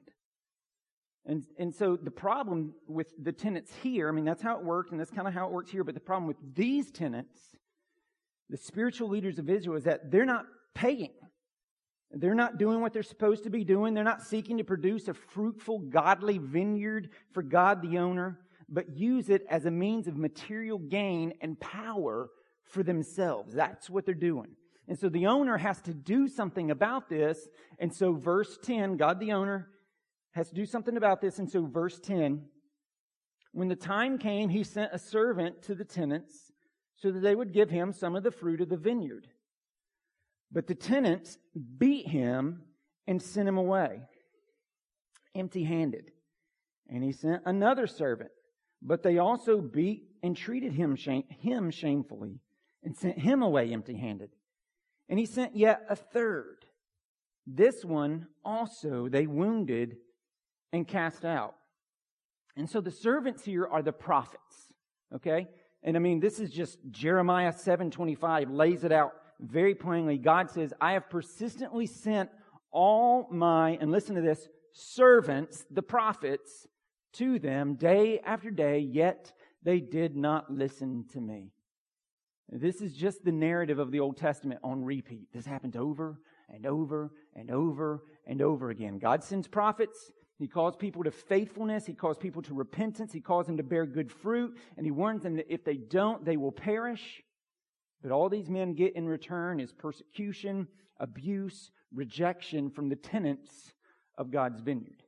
And, 1.25 1.43
and 1.57 1.73
so 1.73 1.95
the 1.95 2.11
problem 2.11 2.73
with 2.87 3.07
the 3.21 3.31
tenants 3.31 3.71
here, 3.83 4.09
I 4.09 4.11
mean, 4.11 4.25
that's 4.25 4.41
how 4.41 4.57
it 4.57 4.63
worked, 4.63 4.91
and 4.91 4.99
that's 4.99 5.11
kind 5.11 5.27
of 5.27 5.33
how 5.33 5.45
it 5.47 5.51
works 5.51 5.69
here, 5.69 5.83
but 5.83 5.93
the 5.93 5.99
problem 5.99 6.27
with 6.27 6.37
these 6.55 6.91
tenants, 6.91 7.37
the 8.49 8.57
spiritual 8.57 9.09
leaders 9.09 9.37
of 9.37 9.49
Israel, 9.49 9.77
is 9.77 9.83
that 9.83 10.11
they're 10.11 10.25
not 10.25 10.45
paying. 10.73 11.13
They're 12.11 12.35
not 12.35 12.57
doing 12.57 12.81
what 12.81 12.91
they're 12.91 13.03
supposed 13.03 13.43
to 13.43 13.49
be 13.49 13.63
doing. 13.63 13.93
They're 13.93 14.03
not 14.03 14.23
seeking 14.23 14.57
to 14.57 14.63
produce 14.63 15.07
a 15.07 15.13
fruitful, 15.13 15.79
godly 15.79 16.39
vineyard 16.39 17.09
for 17.33 17.43
God 17.43 17.81
the 17.81 17.99
owner, 17.99 18.39
but 18.67 18.97
use 18.97 19.29
it 19.29 19.45
as 19.49 19.65
a 19.65 19.71
means 19.71 20.07
of 20.07 20.17
material 20.17 20.79
gain 20.79 21.33
and 21.41 21.59
power 21.59 22.29
for 22.63 22.83
themselves. 22.83 23.53
That's 23.53 23.89
what 23.89 24.05
they're 24.05 24.15
doing. 24.15 24.55
And 24.87 24.97
so 24.97 25.07
the 25.07 25.27
owner 25.27 25.57
has 25.57 25.81
to 25.83 25.93
do 25.93 26.27
something 26.27 26.71
about 26.71 27.09
this. 27.09 27.47
And 27.77 27.93
so 27.93 28.13
verse 28.13 28.57
10, 28.63 28.97
God 28.97 29.19
the 29.19 29.33
owner 29.33 29.69
has 30.31 30.49
to 30.49 30.55
do 30.55 30.65
something 30.65 30.97
about 30.97 31.21
this. 31.21 31.37
And 31.37 31.49
so 31.49 31.65
verse 31.65 31.99
10, 31.99 32.43
when 33.51 33.67
the 33.67 33.75
time 33.75 34.17
came, 34.17 34.49
he 34.49 34.63
sent 34.63 34.93
a 34.93 34.99
servant 34.99 35.61
to 35.63 35.75
the 35.75 35.85
tenants 35.85 36.51
so 36.95 37.11
that 37.11 37.19
they 37.19 37.35
would 37.35 37.53
give 37.53 37.69
him 37.69 37.93
some 37.93 38.15
of 38.15 38.23
the 38.23 38.31
fruit 38.31 38.61
of 38.61 38.69
the 38.69 38.77
vineyard. 38.77 39.27
But 40.51 40.67
the 40.67 40.75
tenants 40.75 41.37
beat 41.77 42.07
him 42.07 42.63
and 43.07 43.21
sent 43.21 43.47
him 43.47 43.57
away 43.57 44.01
empty 45.35 45.63
handed. 45.63 46.11
And 46.89 47.03
he 47.03 47.11
sent 47.11 47.43
another 47.45 47.87
servant. 47.87 48.31
But 48.81 49.03
they 49.03 49.17
also 49.17 49.61
beat 49.61 50.03
and 50.23 50.35
treated 50.35 50.73
him, 50.73 50.95
shame, 50.95 51.23
him 51.29 51.69
shamefully 51.69 52.39
and 52.83 52.95
sent 52.95 53.19
him 53.19 53.41
away 53.41 53.71
empty 53.71 53.95
handed. 53.95 54.29
And 55.09 55.19
he 55.19 55.25
sent 55.25 55.55
yet 55.55 55.81
a 55.89 55.95
third. 55.95 56.65
This 57.45 57.83
one 57.83 58.27
also 58.45 59.09
they 59.09 59.27
wounded 59.27 59.97
and 60.71 60.87
cast 60.87 61.25
out. 61.25 61.55
And 62.55 62.69
so 62.69 62.79
the 62.81 62.91
servants 62.91 63.43
here 63.43 63.67
are 63.67 63.81
the 63.81 63.91
prophets. 63.91 64.71
Okay? 65.13 65.47
And 65.83 65.95
I 65.95 65.99
mean, 65.99 66.19
this 66.19 66.39
is 66.39 66.51
just 66.51 66.77
Jeremiah 66.91 67.51
7:25 67.51 68.51
lays 68.51 68.83
it 68.83 68.91
out 68.91 69.13
very 69.39 69.75
plainly. 69.75 70.17
God 70.17 70.49
says, 70.49 70.73
I 70.79 70.93
have 70.93 71.09
persistently 71.09 71.85
sent 71.85 72.29
all 72.71 73.27
my, 73.31 73.77
and 73.81 73.91
listen 73.91 74.15
to 74.15 74.21
this, 74.21 74.47
servants, 74.73 75.65
the 75.71 75.81
prophets, 75.81 76.67
to 77.13 77.39
them 77.39 77.75
day 77.75 78.19
after 78.23 78.51
day, 78.51 78.79
yet 78.79 79.33
they 79.63 79.79
did 79.79 80.15
not 80.15 80.51
listen 80.51 81.05
to 81.13 81.19
me. 81.19 81.51
This 82.51 82.81
is 82.81 82.93
just 82.93 83.23
the 83.23 83.31
narrative 83.31 83.79
of 83.79 83.91
the 83.91 83.99
Old 83.99 84.17
Testament 84.17 84.59
on 84.63 84.83
repeat. 84.83 85.27
This 85.33 85.45
happens 85.45 85.75
over 85.75 86.19
and 86.49 86.65
over 86.65 87.11
and 87.35 87.51
over 87.51 88.03
and 88.25 88.41
over 88.41 88.69
again. 88.69 88.97
God 88.97 89.23
sends 89.23 89.47
prophets. 89.47 90.11
He 90.37 90.47
calls 90.47 90.75
people 90.75 91.03
to 91.03 91.11
faithfulness. 91.11 91.85
He 91.85 91.93
calls 91.93 92.17
people 92.17 92.41
to 92.43 92.53
repentance. 92.53 93.11
He 93.11 93.21
calls 93.21 93.45
them 93.45 93.57
to 93.57 93.63
bear 93.63 93.85
good 93.85 94.11
fruit. 94.11 94.57
And 94.77 94.85
he 94.85 94.91
warns 94.91 95.23
them 95.23 95.35
that 95.35 95.53
if 95.53 95.63
they 95.63 95.77
don't, 95.77 96.25
they 96.25 96.37
will 96.37 96.51
perish. 96.51 97.21
But 98.01 98.11
all 98.11 98.29
these 98.29 98.49
men 98.49 98.73
get 98.73 98.95
in 98.95 99.07
return 99.07 99.59
is 99.59 99.73
persecution, 99.73 100.67
abuse, 100.97 101.71
rejection 101.93 102.69
from 102.69 102.89
the 102.89 102.95
tenants 102.95 103.73
of 104.17 104.31
God's 104.31 104.61
vineyard. 104.61 105.03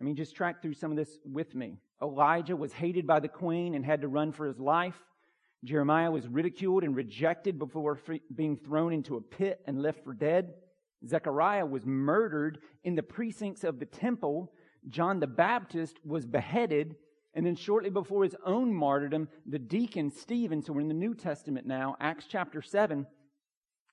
I 0.00 0.04
mean, 0.04 0.16
just 0.16 0.34
track 0.34 0.62
through 0.62 0.74
some 0.74 0.90
of 0.90 0.96
this 0.96 1.18
with 1.24 1.54
me. 1.54 1.76
Elijah 2.02 2.56
was 2.56 2.72
hated 2.72 3.06
by 3.06 3.20
the 3.20 3.28
queen 3.28 3.74
and 3.74 3.84
had 3.84 4.00
to 4.00 4.08
run 4.08 4.32
for 4.32 4.46
his 4.46 4.58
life. 4.58 4.96
Jeremiah 5.62 6.10
was 6.10 6.26
ridiculed 6.26 6.84
and 6.84 6.96
rejected 6.96 7.58
before 7.58 8.00
being 8.34 8.56
thrown 8.56 8.94
into 8.94 9.16
a 9.16 9.20
pit 9.20 9.60
and 9.66 9.82
left 9.82 10.02
for 10.02 10.14
dead. 10.14 10.54
Zechariah 11.06 11.66
was 11.66 11.84
murdered 11.84 12.58
in 12.84 12.94
the 12.94 13.02
precincts 13.02 13.64
of 13.64 13.78
the 13.78 13.84
temple. 13.84 14.52
John 14.88 15.20
the 15.20 15.26
Baptist 15.26 15.98
was 16.04 16.24
beheaded. 16.24 16.96
And 17.34 17.46
then 17.46 17.54
shortly 17.54 17.90
before 17.90 18.24
his 18.24 18.34
own 18.44 18.74
martyrdom, 18.74 19.28
the 19.46 19.58
deacon 19.58 20.10
Stephen, 20.10 20.62
so 20.62 20.72
we're 20.72 20.80
in 20.80 20.88
the 20.88 20.94
New 20.94 21.14
Testament 21.14 21.66
now, 21.66 21.96
Acts 22.00 22.26
chapter 22.28 22.60
7, 22.60 23.06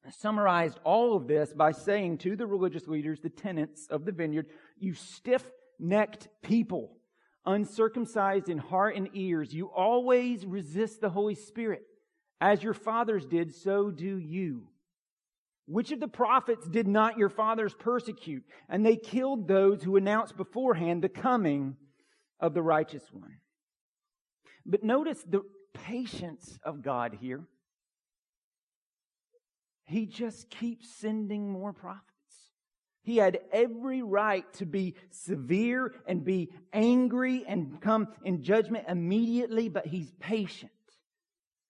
summarized 0.09 0.79
all 0.83 1.15
of 1.15 1.27
this 1.27 1.53
by 1.53 1.71
saying 1.71 2.17
to 2.19 2.35
the 2.35 2.47
religious 2.47 2.87
leaders, 2.87 3.19
the 3.19 3.29
tenants 3.29 3.87
of 3.89 4.05
the 4.05 4.11
vineyard, 4.11 4.47
you 4.79 4.93
stiff 4.93 5.43
necked 5.79 6.29
people, 6.41 6.97
uncircumcised 7.45 8.49
in 8.49 8.57
heart 8.57 8.95
and 8.95 9.09
ears, 9.13 9.53
you 9.53 9.67
always 9.67 10.45
resist 10.45 11.01
the 11.01 11.09
Holy 11.09 11.35
Spirit. 11.35 11.83
As 12.39 12.63
your 12.63 12.73
fathers 12.73 13.25
did, 13.25 13.53
so 13.53 13.91
do 13.91 14.17
you. 14.17 14.67
Which 15.65 15.91
of 15.91 15.99
the 15.99 16.07
prophets 16.07 16.67
did 16.67 16.87
not 16.87 17.17
your 17.17 17.29
fathers 17.29 17.73
persecute? 17.73 18.43
And 18.69 18.85
they 18.85 18.95
killed 18.95 19.47
those 19.47 19.83
who 19.83 19.97
announced 19.97 20.37
beforehand 20.37 21.03
the 21.03 21.09
coming 21.09 21.75
of 22.39 22.53
the 22.53 22.61
righteous 22.61 23.03
one. 23.11 23.37
But 24.65 24.83
notice 24.83 25.23
the 25.23 25.41
patience 25.73 26.59
of 26.63 26.81
God 26.81 27.17
here. 27.19 27.45
He 29.85 30.05
just 30.05 30.49
keeps 30.49 30.89
sending 30.89 31.49
more 31.49 31.71
prophets. 31.71 32.03
He 33.03 33.17
had 33.17 33.39
every 33.53 34.01
right 34.01 34.43
to 34.55 34.65
be 34.65 34.95
severe 35.11 35.93
and 36.05 36.25
be 36.25 36.49
angry 36.73 37.45
and 37.47 37.79
come 37.79 38.09
in 38.25 38.43
judgment 38.43 38.85
immediately, 38.89 39.69
but 39.69 39.87
he's 39.87 40.11
patient. 40.19 40.71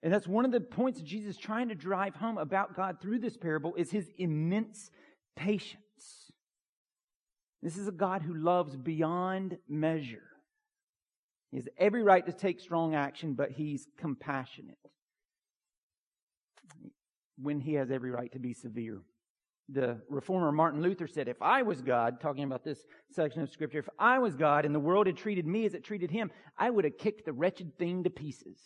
And 0.01 0.11
that's 0.11 0.27
one 0.27 0.45
of 0.45 0.51
the 0.51 0.61
points 0.61 1.01
Jesus 1.01 1.35
is 1.35 1.37
trying 1.37 1.69
to 1.69 1.75
drive 1.75 2.15
home 2.15 2.39
about 2.39 2.75
God 2.75 2.99
through 2.99 3.19
this 3.19 3.37
parable 3.37 3.75
is 3.75 3.91
his 3.91 4.09
immense 4.17 4.89
patience. 5.35 6.31
This 7.61 7.77
is 7.77 7.87
a 7.87 7.91
God 7.91 8.23
who 8.23 8.33
loves 8.33 8.75
beyond 8.75 9.57
measure. 9.67 10.23
He 11.51 11.57
has 11.57 11.67
every 11.77 12.03
right 12.03 12.25
to 12.25 12.33
take 12.33 12.59
strong 12.59 12.95
action, 12.95 13.33
but 13.33 13.51
he's 13.51 13.87
compassionate 13.97 14.77
when 17.37 17.59
he 17.59 17.75
has 17.75 17.91
every 17.91 18.11
right 18.11 18.31
to 18.33 18.39
be 18.39 18.53
severe 18.53 19.01
the 19.69 19.99
reformer 20.09 20.51
Martin 20.51 20.81
Luther 20.81 21.07
said, 21.07 21.27
if 21.27 21.41
I 21.41 21.61
was 21.61 21.81
God, 21.81 22.21
talking 22.21 22.43
about 22.43 22.63
this 22.63 22.85
section 23.11 23.41
of 23.41 23.49
scripture, 23.49 23.79
if 23.79 23.89
I 23.99 24.19
was 24.19 24.35
God 24.35 24.65
and 24.65 24.73
the 24.73 24.79
world 24.79 25.07
had 25.07 25.17
treated 25.17 25.45
me 25.45 25.65
as 25.65 25.73
it 25.73 25.83
treated 25.83 26.09
him, 26.09 26.31
I 26.57 26.69
would 26.69 26.85
have 26.85 26.97
kicked 26.97 27.25
the 27.25 27.33
wretched 27.33 27.77
thing 27.77 28.03
to 28.05 28.09
pieces. 28.09 28.59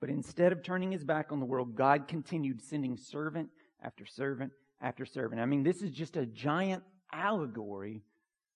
But 0.00 0.10
instead 0.10 0.52
of 0.52 0.62
turning 0.62 0.92
his 0.92 1.04
back 1.04 1.32
on 1.32 1.40
the 1.40 1.46
world, 1.46 1.74
God 1.74 2.08
continued 2.08 2.62
sending 2.62 2.96
servant 2.96 3.48
after 3.82 4.06
servant 4.06 4.52
after 4.80 5.04
servant. 5.04 5.40
I 5.40 5.46
mean, 5.46 5.62
this 5.62 5.82
is 5.82 5.90
just 5.90 6.16
a 6.16 6.26
giant 6.26 6.82
allegory 7.12 8.02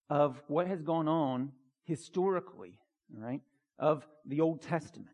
of 0.08 0.40
what 0.48 0.66
has 0.66 0.82
gone 0.82 1.08
on 1.08 1.52
historically, 1.84 2.78
right? 3.12 3.40
Of 3.78 4.06
the 4.24 4.40
Old 4.40 4.62
Testament. 4.62 5.08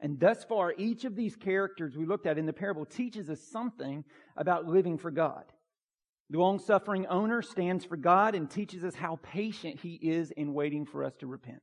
And 0.00 0.18
thus 0.18 0.44
far, 0.44 0.72
each 0.78 1.04
of 1.04 1.14
these 1.14 1.36
characters 1.36 1.96
we 1.96 2.06
looked 2.06 2.26
at 2.26 2.38
in 2.38 2.46
the 2.46 2.52
parable 2.52 2.86
teaches 2.86 3.28
us 3.28 3.40
something 3.40 4.04
about 4.36 4.66
living 4.66 4.96
for 4.96 5.10
God. 5.10 5.44
The 6.30 6.38
long 6.38 6.58
suffering 6.58 7.06
owner 7.06 7.42
stands 7.42 7.84
for 7.84 7.96
God 7.96 8.34
and 8.34 8.48
teaches 8.48 8.84
us 8.84 8.94
how 8.94 9.18
patient 9.22 9.80
he 9.80 9.94
is 9.94 10.30
in 10.30 10.54
waiting 10.54 10.86
for 10.86 11.04
us 11.04 11.16
to 11.16 11.26
repent. 11.26 11.60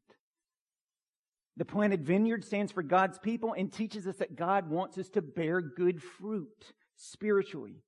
The 1.56 1.66
planted 1.66 2.06
vineyard 2.06 2.44
stands 2.44 2.72
for 2.72 2.84
God's 2.84 3.18
people 3.18 3.56
and 3.58 3.72
teaches 3.72 4.06
us 4.06 4.18
that 4.18 4.36
God 4.36 4.70
wants 4.70 4.98
us 4.98 5.10
to 5.10 5.22
bear 5.22 5.60
good 5.62 6.04
fruit 6.04 6.74
spiritually. 6.96 7.82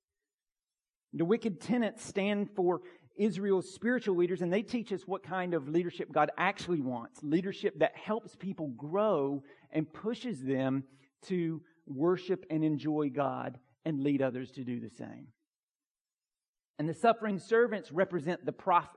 The 1.13 1.25
wicked 1.25 1.61
tenants 1.61 2.05
stand 2.05 2.49
for 2.55 2.81
Israel's 3.19 3.69
spiritual 3.69 4.15
leaders, 4.15 4.41
and 4.41 4.51
they 4.51 4.61
teach 4.61 4.91
us 4.91 5.01
what 5.05 5.21
kind 5.21 5.53
of 5.53 5.67
leadership 5.67 6.11
God 6.11 6.31
actually 6.37 6.81
wants 6.81 7.21
leadership 7.21 7.77
that 7.79 7.95
helps 7.95 8.35
people 8.35 8.69
grow 8.69 9.43
and 9.71 9.91
pushes 9.91 10.41
them 10.41 10.83
to 11.27 11.61
worship 11.85 12.45
and 12.49 12.63
enjoy 12.63 13.09
God 13.09 13.59
and 13.85 14.01
lead 14.01 14.21
others 14.21 14.51
to 14.51 14.63
do 14.63 14.79
the 14.79 14.89
same. 14.89 15.27
And 16.79 16.87
the 16.87 16.93
suffering 16.93 17.39
servants 17.39 17.91
represent 17.91 18.45
the 18.45 18.53
prophets. 18.53 18.95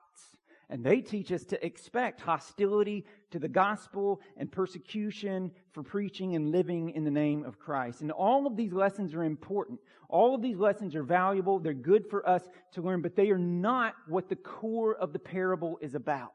And 0.72 0.82
they 0.82 1.02
teach 1.02 1.30
us 1.30 1.44
to 1.44 1.62
expect 1.62 2.22
hostility 2.22 3.04
to 3.30 3.38
the 3.38 3.46
gospel 3.46 4.22
and 4.38 4.50
persecution 4.50 5.50
for 5.72 5.82
preaching 5.82 6.34
and 6.34 6.50
living 6.50 6.88
in 6.94 7.04
the 7.04 7.10
name 7.10 7.44
of 7.44 7.58
Christ. 7.58 8.00
And 8.00 8.10
all 8.10 8.46
of 8.46 8.56
these 8.56 8.72
lessons 8.72 9.12
are 9.12 9.22
important. 9.22 9.80
All 10.08 10.34
of 10.34 10.40
these 10.40 10.56
lessons 10.56 10.94
are 10.94 11.02
valuable. 11.02 11.58
They're 11.58 11.74
good 11.74 12.08
for 12.08 12.26
us 12.26 12.48
to 12.72 12.80
learn, 12.80 13.02
but 13.02 13.16
they 13.16 13.28
are 13.28 13.36
not 13.38 13.92
what 14.08 14.30
the 14.30 14.36
core 14.36 14.94
of 14.94 15.12
the 15.12 15.18
parable 15.18 15.76
is 15.82 15.94
about. 15.94 16.32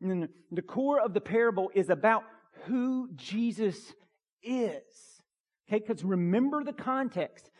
And 0.00 0.28
the 0.50 0.62
core 0.62 0.98
of 0.98 1.14
the 1.14 1.20
parable 1.20 1.70
is 1.76 1.90
about 1.90 2.24
who 2.64 3.08
Jesus 3.14 3.92
is. 4.42 4.82
Okay, 5.68 5.78
because 5.78 6.02
remember 6.02 6.64
the 6.64 6.72
context. 6.72 7.51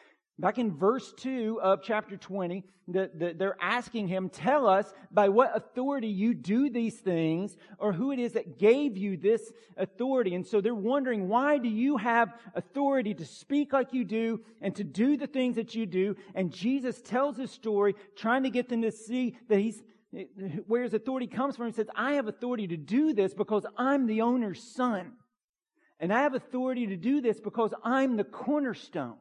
Back 0.42 0.58
in 0.58 0.76
verse 0.76 1.14
2 1.18 1.60
of 1.62 1.84
chapter 1.84 2.16
20, 2.16 2.64
the, 2.88 3.12
the, 3.14 3.32
they're 3.32 3.56
asking 3.60 4.08
him, 4.08 4.28
Tell 4.28 4.66
us 4.66 4.92
by 5.12 5.28
what 5.28 5.56
authority 5.56 6.08
you 6.08 6.34
do 6.34 6.68
these 6.68 6.96
things, 6.96 7.56
or 7.78 7.92
who 7.92 8.10
it 8.10 8.18
is 8.18 8.32
that 8.32 8.58
gave 8.58 8.96
you 8.96 9.16
this 9.16 9.52
authority. 9.76 10.34
And 10.34 10.44
so 10.44 10.60
they're 10.60 10.74
wondering, 10.74 11.28
why 11.28 11.58
do 11.58 11.68
you 11.68 11.96
have 11.96 12.34
authority 12.56 13.14
to 13.14 13.24
speak 13.24 13.72
like 13.72 13.92
you 13.92 14.04
do 14.04 14.40
and 14.60 14.74
to 14.74 14.82
do 14.82 15.16
the 15.16 15.28
things 15.28 15.54
that 15.54 15.76
you 15.76 15.86
do? 15.86 16.16
And 16.34 16.52
Jesus 16.52 17.00
tells 17.00 17.36
his 17.36 17.52
story, 17.52 17.94
trying 18.16 18.42
to 18.42 18.50
get 18.50 18.68
them 18.68 18.82
to 18.82 18.90
see 18.90 19.38
that 19.48 19.60
he's, 19.60 19.80
where 20.66 20.82
his 20.82 20.92
authority 20.92 21.28
comes 21.28 21.54
from. 21.54 21.66
He 21.66 21.72
says, 21.72 21.86
I 21.94 22.14
have 22.14 22.26
authority 22.26 22.66
to 22.66 22.76
do 22.76 23.14
this 23.14 23.32
because 23.32 23.64
I'm 23.76 24.08
the 24.08 24.22
owner's 24.22 24.60
son. 24.60 25.12
And 26.00 26.12
I 26.12 26.22
have 26.22 26.34
authority 26.34 26.88
to 26.88 26.96
do 26.96 27.20
this 27.20 27.38
because 27.38 27.72
I'm 27.84 28.16
the 28.16 28.24
cornerstone. 28.24 29.18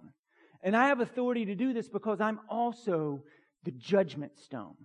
And 0.63 0.75
I 0.75 0.87
have 0.87 0.99
authority 0.99 1.45
to 1.45 1.55
do 1.55 1.73
this 1.73 1.89
because 1.89 2.21
I'm 2.21 2.39
also 2.49 3.23
the 3.63 3.71
judgment 3.71 4.37
stone. 4.37 4.75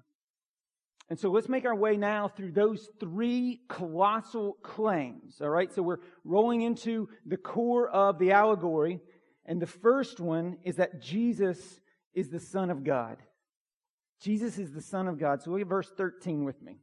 And 1.09 1.18
so 1.18 1.30
let's 1.30 1.49
make 1.49 1.64
our 1.64 1.75
way 1.75 1.97
now 1.97 2.28
through 2.28 2.52
those 2.52 2.88
three 2.99 3.61
colossal 3.68 4.54
claims. 4.62 5.40
All 5.40 5.50
right. 5.50 5.73
So 5.73 5.83
we're 5.83 6.00
rolling 6.25 6.62
into 6.62 7.09
the 7.25 7.37
core 7.37 7.88
of 7.88 8.18
the 8.18 8.33
allegory. 8.33 9.00
And 9.45 9.62
the 9.62 9.66
first 9.66 10.18
one 10.18 10.59
is 10.64 10.76
that 10.76 11.00
Jesus 11.00 11.80
is 12.12 12.28
the 12.30 12.40
Son 12.40 12.71
of 12.71 12.83
God. 12.83 13.18
Jesus 14.21 14.59
is 14.59 14.73
the 14.73 14.83
Son 14.83 15.06
of 15.06 15.18
God. 15.18 15.42
So 15.42 15.50
look 15.50 15.61
at 15.61 15.68
verse 15.68 15.92
13 15.97 16.45
with 16.45 16.61
me. 16.61 16.80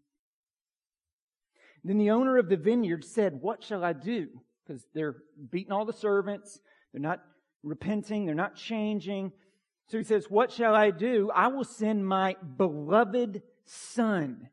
Then 1.84 1.98
the 1.98 2.12
owner 2.12 2.38
of 2.38 2.48
the 2.48 2.56
vineyard 2.56 3.04
said, 3.04 3.42
What 3.42 3.62
shall 3.62 3.84
I 3.84 3.92
do? 3.92 4.30
Because 4.66 4.86
they're 4.94 5.18
beating 5.52 5.74
all 5.74 5.84
the 5.84 5.92
servants. 5.92 6.60
They're 6.94 7.02
not 7.02 7.20
repenting. 7.64 8.26
They're 8.26 8.36
not 8.36 8.56
changing. 8.56 9.32
So 9.88 9.98
he 9.98 10.04
says, 10.04 10.30
What 10.30 10.52
shall 10.52 10.76
I 10.76 10.92
do? 10.92 11.32
I 11.34 11.48
will 11.48 11.64
send 11.64 12.06
my 12.06 12.36
beloved 12.58 13.42
son. 13.66 14.50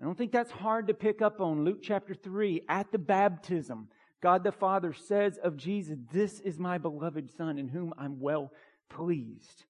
I 0.00 0.04
don't 0.04 0.18
think 0.18 0.32
that's 0.32 0.50
hard 0.50 0.88
to 0.88 0.94
pick 0.94 1.22
up 1.22 1.40
on. 1.40 1.64
Luke 1.64 1.80
chapter 1.82 2.14
3, 2.14 2.62
at 2.68 2.90
the 2.90 2.98
baptism, 2.98 3.88
God 4.20 4.42
the 4.42 4.52
Father 4.52 4.92
says 4.92 5.38
of 5.38 5.56
Jesus, 5.56 5.98
This 6.12 6.40
is 6.40 6.58
my 6.58 6.78
beloved 6.78 7.30
Son 7.36 7.58
in 7.58 7.68
whom 7.68 7.92
I'm 7.98 8.20
well 8.20 8.52
pleased. 8.88 9.64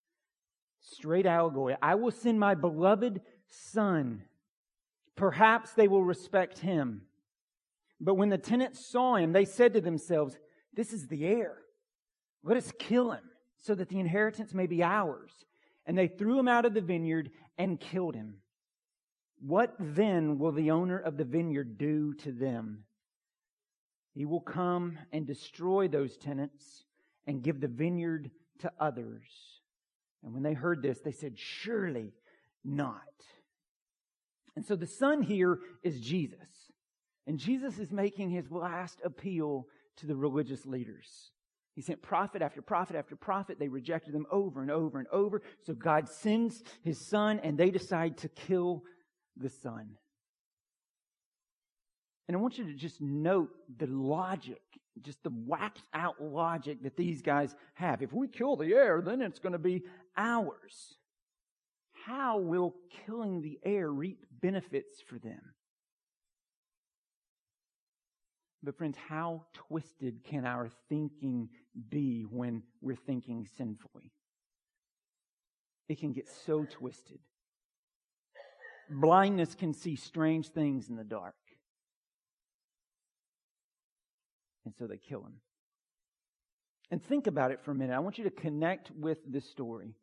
Straight 0.81 1.27
allegory. 1.27 1.77
I 1.83 1.97
will 1.97 2.11
send 2.11 2.39
my 2.39 2.55
beloved 2.55 3.21
Son. 3.49 4.23
Perhaps 5.17 5.73
they 5.73 5.89
will 5.89 6.05
respect 6.05 6.59
him. 6.59 7.03
But 8.01 8.15
when 8.15 8.29
the 8.29 8.39
tenants 8.39 8.87
saw 8.87 9.17
him, 9.17 9.33
they 9.33 9.45
said 9.45 9.75
to 9.75 9.81
themselves, 9.81 10.39
This 10.73 10.93
is 10.93 11.07
the 11.07 11.27
heir. 11.27 11.57
Let 12.45 12.59
us 12.59 12.73
kill 12.79 13.11
him 13.13 13.25
so 13.59 13.75
that 13.75 13.89
the 13.89 13.99
inheritance 13.99 14.53
may 14.53 14.67
be 14.67 14.83
ours. 14.83 15.33
And 15.87 15.99
they 15.99 16.09
threw 16.09 16.39
him 16.39 16.49
out 16.49 16.65
of 16.65 16.75
the 16.75 16.81
vineyard 16.81 17.31
and 17.59 17.81
killed 17.81 18.15
him. 18.15 18.37
What 19.41 19.75
then 19.79 20.39
will 20.39 20.53
the 20.53 20.71
owner 20.71 20.99
of 20.99 21.17
the 21.17 21.25
vineyard 21.25 21.77
do 21.77 22.15
to 22.15 22.33
them? 22.33 22.85
He 24.15 24.25
will 24.25 24.41
come 24.41 24.99
and 25.13 25.27
destroy 25.27 25.89
those 25.89 26.17
tenants 26.17 26.85
and 27.27 27.43
give 27.43 27.61
the 27.61 27.69
vineyard 27.69 28.31
to 28.61 28.73
others. 28.79 29.25
And 30.23 30.33
when 30.33 30.43
they 30.43 30.55
heard 30.55 30.83
this, 30.83 31.01
they 31.01 31.13
said, 31.13 31.39
Surely 31.39 32.13
not. 32.65 33.01
And 34.57 34.65
so 34.65 34.77
the 34.77 34.87
son 34.87 35.23
here 35.23 35.59
is 35.83 36.01
Jesus. 36.01 36.71
And 37.27 37.39
Jesus 37.39 37.79
is 37.79 37.91
making 37.91 38.31
his 38.31 38.51
last 38.51 39.01
appeal 39.05 39.67
to 39.97 40.07
the 40.07 40.17
religious 40.17 40.65
leaders. 40.65 41.33
He 41.75 41.83
sent 41.83 42.03
prophet 42.03 42.41
after 42.41 42.63
prophet 42.63 42.95
after 42.97 43.17
prophet. 43.17 43.59
They 43.59 43.69
rejected 43.69 44.15
them 44.15 44.27
over 44.31 44.63
and 44.63 44.71
over 44.71 44.99
and 44.99 45.09
over. 45.09 45.43
So 45.65 45.75
God 45.75 46.09
sends 46.09 46.63
his 46.83 46.99
son 46.99 47.41
and 47.43 47.59
they 47.59 47.71
decide 47.71 48.19
to 48.19 48.29
kill 48.29 48.85
the 49.37 49.49
son. 49.49 49.97
And 52.29 52.37
I 52.37 52.41
want 52.41 52.59
you 52.59 52.65
to 52.65 52.75
just 52.75 53.01
note 53.01 53.51
the 53.77 53.87
logic, 53.87 54.63
just 55.03 55.23
the 55.25 55.33
waxed 55.35 55.85
out 55.93 56.23
logic 56.23 56.83
that 56.85 56.97
these 56.97 57.21
guys 57.21 57.55
have. 57.75 58.03
If 58.03 58.13
we 58.13 58.29
kill 58.29 58.57
the 58.57 58.73
heir, 58.73 59.03
then 59.05 59.21
it's 59.21 59.41
going 59.41 59.53
to 59.53 59.59
be 59.59 59.83
ours. 60.17 60.97
How 62.07 62.39
will 62.39 62.75
killing 63.05 63.43
the 63.43 63.59
heir 63.65 63.91
reap 63.91 64.25
benefits 64.41 65.03
for 65.07 65.19
them? 65.19 65.41
But, 68.65 68.79
friends, 68.79 68.97
how 69.09 69.45
twisted 69.53 70.25
can 70.25 70.47
our 70.47 70.71
thinking 70.89 71.51
be 71.91 72.23
when 72.23 72.63
we're 72.81 72.97
thinking 72.97 73.47
sinfully? 73.59 74.11
It 75.89 76.01
can 76.01 76.13
get 76.13 76.29
so 76.47 76.65
twisted. 76.65 77.19
Blindness 78.89 79.55
can 79.55 79.75
see 79.75 79.97
strange 79.97 80.49
things 80.49 80.89
in 80.89 80.97
the 80.97 81.05
dark. 81.05 81.35
And 84.65 84.75
so 84.79 84.87
they 84.87 84.97
kill 84.97 85.21
him. 85.21 85.35
And 86.91 87.03
think 87.03 87.27
about 87.27 87.51
it 87.51 87.61
for 87.61 87.73
a 87.73 87.75
minute. 87.75 87.95
I 87.95 87.99
want 87.99 88.17
you 88.17 88.25
to 88.25 88.31
connect 88.31 88.91
with 88.93 89.19
this 89.27 89.45
story. 89.51 89.95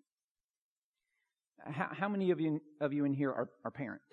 How, 1.65 1.89
how 1.91 2.09
many 2.09 2.29
of 2.29 2.39
you, 2.39 2.61
of 2.79 2.93
you 2.93 3.05
in 3.05 3.13
here 3.13 3.31
are, 3.31 3.49
are 3.65 3.71
parents? 3.71 4.05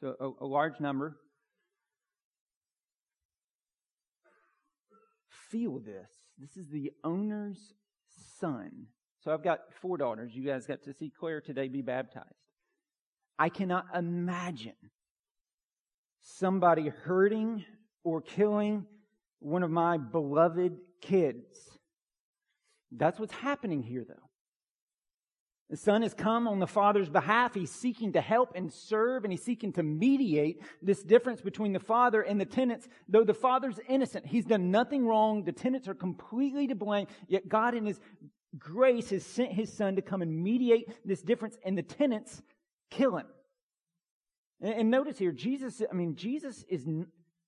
So 0.00 0.14
a, 0.20 0.44
a 0.44 0.46
large 0.46 0.80
number. 0.80 1.16
Feel 5.54 5.78
this. 5.78 6.10
This 6.36 6.56
is 6.56 6.68
the 6.68 6.90
owner's 7.04 7.74
son. 8.40 8.88
So 9.22 9.32
I've 9.32 9.44
got 9.44 9.60
four 9.80 9.96
daughters. 9.96 10.34
You 10.34 10.44
guys 10.44 10.66
got 10.66 10.82
to 10.82 10.92
see 10.92 11.12
Claire 11.16 11.40
today 11.40 11.68
be 11.68 11.80
baptized. 11.80 12.26
I 13.38 13.50
cannot 13.50 13.86
imagine 13.94 14.72
somebody 16.22 16.88
hurting 16.88 17.64
or 18.02 18.20
killing 18.20 18.84
one 19.38 19.62
of 19.62 19.70
my 19.70 19.96
beloved 19.96 20.72
kids. 21.00 21.46
That's 22.90 23.20
what's 23.20 23.34
happening 23.34 23.84
here, 23.84 24.04
though. 24.08 24.23
The 25.74 25.80
Son 25.80 26.02
has 26.02 26.14
come 26.14 26.46
on 26.46 26.60
the 26.60 26.68
Father's 26.68 27.08
behalf. 27.08 27.52
He's 27.52 27.72
seeking 27.72 28.12
to 28.12 28.20
help 28.20 28.52
and 28.54 28.72
serve, 28.72 29.24
and 29.24 29.32
he's 29.32 29.42
seeking 29.42 29.72
to 29.72 29.82
mediate 29.82 30.62
this 30.80 31.02
difference 31.02 31.40
between 31.40 31.72
the 31.72 31.80
Father 31.80 32.22
and 32.22 32.40
the 32.40 32.44
tenants. 32.44 32.86
Though 33.08 33.24
the 33.24 33.34
Father's 33.34 33.80
innocent, 33.88 34.24
he's 34.24 34.44
done 34.44 34.70
nothing 34.70 35.04
wrong. 35.04 35.42
The 35.42 35.50
tenants 35.50 35.88
are 35.88 35.94
completely 35.94 36.68
to 36.68 36.76
blame, 36.76 37.08
yet 37.26 37.48
God, 37.48 37.74
in 37.74 37.86
his 37.86 37.98
grace, 38.56 39.10
has 39.10 39.26
sent 39.26 39.50
his 39.50 39.72
Son 39.72 39.96
to 39.96 40.02
come 40.02 40.22
and 40.22 40.44
mediate 40.44 40.92
this 41.04 41.22
difference, 41.22 41.58
and 41.64 41.76
the 41.76 41.82
tenants 41.82 42.40
kill 42.92 43.16
him. 43.16 43.26
And, 44.60 44.74
and 44.74 44.90
notice 44.92 45.18
here, 45.18 45.32
Jesus, 45.32 45.82
I 45.90 45.92
mean, 45.92 46.14
Jesus 46.14 46.64
is 46.68 46.86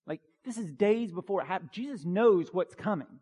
like, 0.04 0.20
this 0.44 0.58
is 0.58 0.72
days 0.72 1.12
before 1.12 1.42
it 1.42 1.46
happened. 1.46 1.70
Jesus 1.70 2.04
knows 2.04 2.48
what's 2.52 2.74
coming. 2.74 3.20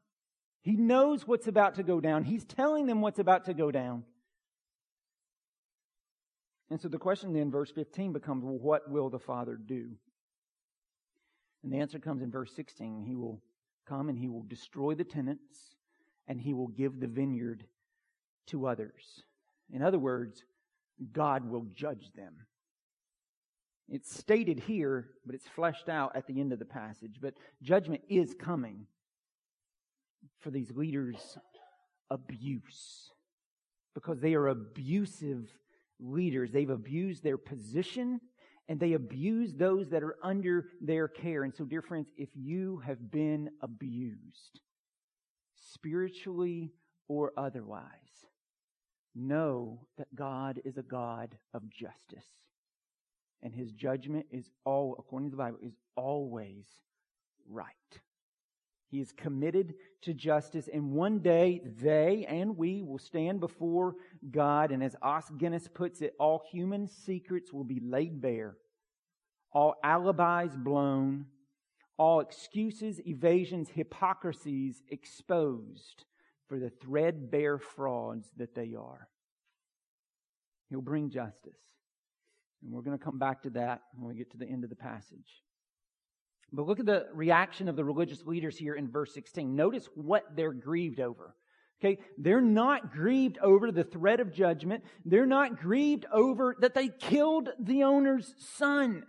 He 0.62 0.76
knows 0.76 1.28
what's 1.28 1.46
about 1.46 1.74
to 1.74 1.82
go 1.82 2.00
down. 2.00 2.24
He's 2.24 2.46
telling 2.46 2.86
them 2.86 3.02
what's 3.02 3.18
about 3.18 3.44
to 3.44 3.52
go 3.52 3.70
down. 3.70 4.04
And 6.70 6.80
so 6.80 6.88
the 6.88 6.98
question 6.98 7.32
then, 7.32 7.50
verse 7.50 7.70
15, 7.70 8.12
becomes 8.12 8.44
well, 8.44 8.58
what 8.58 8.90
will 8.90 9.10
the 9.10 9.18
Father 9.18 9.56
do? 9.56 9.90
And 11.62 11.72
the 11.72 11.78
answer 11.78 11.98
comes 11.98 12.22
in 12.22 12.30
verse 12.30 12.52
16. 12.54 13.04
He 13.06 13.14
will 13.14 13.42
come 13.86 14.08
and 14.08 14.18
he 14.18 14.28
will 14.28 14.44
destroy 14.44 14.94
the 14.94 15.04
tenants 15.04 15.76
and 16.26 16.40
he 16.40 16.54
will 16.54 16.68
give 16.68 17.00
the 17.00 17.06
vineyard 17.06 17.64
to 18.48 18.66
others. 18.66 19.22
In 19.72 19.82
other 19.82 19.98
words, 19.98 20.42
God 21.12 21.48
will 21.48 21.66
judge 21.74 22.10
them. 22.14 22.34
It's 23.88 24.14
stated 24.14 24.60
here, 24.60 25.08
but 25.26 25.34
it's 25.34 25.48
fleshed 25.48 25.88
out 25.88 26.16
at 26.16 26.26
the 26.26 26.40
end 26.40 26.52
of 26.52 26.58
the 26.58 26.64
passage. 26.64 27.16
But 27.20 27.34
judgment 27.62 28.02
is 28.08 28.34
coming 28.38 28.86
for 30.40 30.50
these 30.50 30.70
leaders' 30.74 31.36
abuse 32.10 33.10
because 33.94 34.20
they 34.20 34.34
are 34.34 34.48
abusive 34.48 35.50
leaders. 36.00 36.50
They've 36.50 36.70
abused 36.70 37.22
their 37.22 37.38
position 37.38 38.20
and 38.68 38.80
they 38.80 38.94
abuse 38.94 39.54
those 39.54 39.90
that 39.90 40.02
are 40.02 40.16
under 40.22 40.66
their 40.80 41.06
care. 41.06 41.44
And 41.44 41.54
so, 41.54 41.64
dear 41.64 41.82
friends, 41.82 42.08
if 42.16 42.30
you 42.34 42.82
have 42.86 43.10
been 43.10 43.50
abused, 43.60 44.60
spiritually 45.72 46.72
or 47.08 47.32
otherwise, 47.36 47.82
know 49.14 49.86
that 49.98 50.14
God 50.14 50.60
is 50.64 50.78
a 50.78 50.82
God 50.82 51.36
of 51.52 51.68
justice. 51.68 52.28
And 53.42 53.54
his 53.54 53.72
judgment 53.72 54.26
is 54.30 54.50
all, 54.64 54.96
according 54.98 55.28
to 55.28 55.36
the 55.36 55.42
Bible, 55.42 55.58
is 55.62 55.76
always 55.96 56.64
right. 57.48 57.66
He 58.94 59.00
is 59.00 59.10
committed 59.10 59.74
to 60.02 60.14
justice, 60.14 60.68
and 60.72 60.92
one 60.92 61.18
day 61.18 61.62
they 61.82 62.24
and 62.28 62.56
we 62.56 62.80
will 62.80 63.00
stand 63.00 63.40
before 63.40 63.96
God, 64.30 64.70
and 64.70 64.84
as 64.84 64.94
Os 65.02 65.28
Guinness 65.30 65.66
puts 65.66 66.00
it, 66.00 66.14
all 66.20 66.44
human 66.52 66.86
secrets 66.86 67.52
will 67.52 67.64
be 67.64 67.80
laid 67.82 68.20
bare, 68.20 68.56
all 69.50 69.74
alibis 69.82 70.54
blown, 70.54 71.26
all 71.96 72.20
excuses, 72.20 73.00
evasions, 73.04 73.68
hypocrisies 73.68 74.80
exposed 74.90 76.04
for 76.46 76.60
the 76.60 76.70
threadbare 76.70 77.58
frauds 77.58 78.30
that 78.36 78.54
they 78.54 78.76
are. 78.78 79.08
He'll 80.70 80.82
bring 80.82 81.10
justice. 81.10 81.58
And 82.62 82.70
we're 82.70 82.82
going 82.82 82.96
to 82.96 83.04
come 83.04 83.18
back 83.18 83.42
to 83.42 83.50
that 83.50 83.82
when 83.96 84.06
we 84.06 84.14
get 84.14 84.30
to 84.30 84.38
the 84.38 84.46
end 84.46 84.62
of 84.62 84.70
the 84.70 84.76
passage. 84.76 85.42
But 86.52 86.66
look 86.66 86.80
at 86.80 86.86
the 86.86 87.06
reaction 87.12 87.68
of 87.68 87.76
the 87.76 87.84
religious 87.84 88.24
leaders 88.24 88.56
here 88.56 88.74
in 88.74 88.90
verse 88.90 89.12
16. 89.14 89.54
Notice 89.54 89.88
what 89.94 90.24
they're 90.36 90.52
grieved 90.52 91.00
over. 91.00 91.34
Okay, 91.80 92.00
they're 92.16 92.40
not 92.40 92.92
grieved 92.92 93.38
over 93.42 93.70
the 93.70 93.84
threat 93.84 94.20
of 94.20 94.32
judgment. 94.32 94.84
They're 95.04 95.26
not 95.26 95.60
grieved 95.60 96.06
over 96.12 96.56
that 96.60 96.74
they 96.74 96.88
killed 96.88 97.50
the 97.58 97.82
owner's 97.82 98.34
son. 98.56 99.04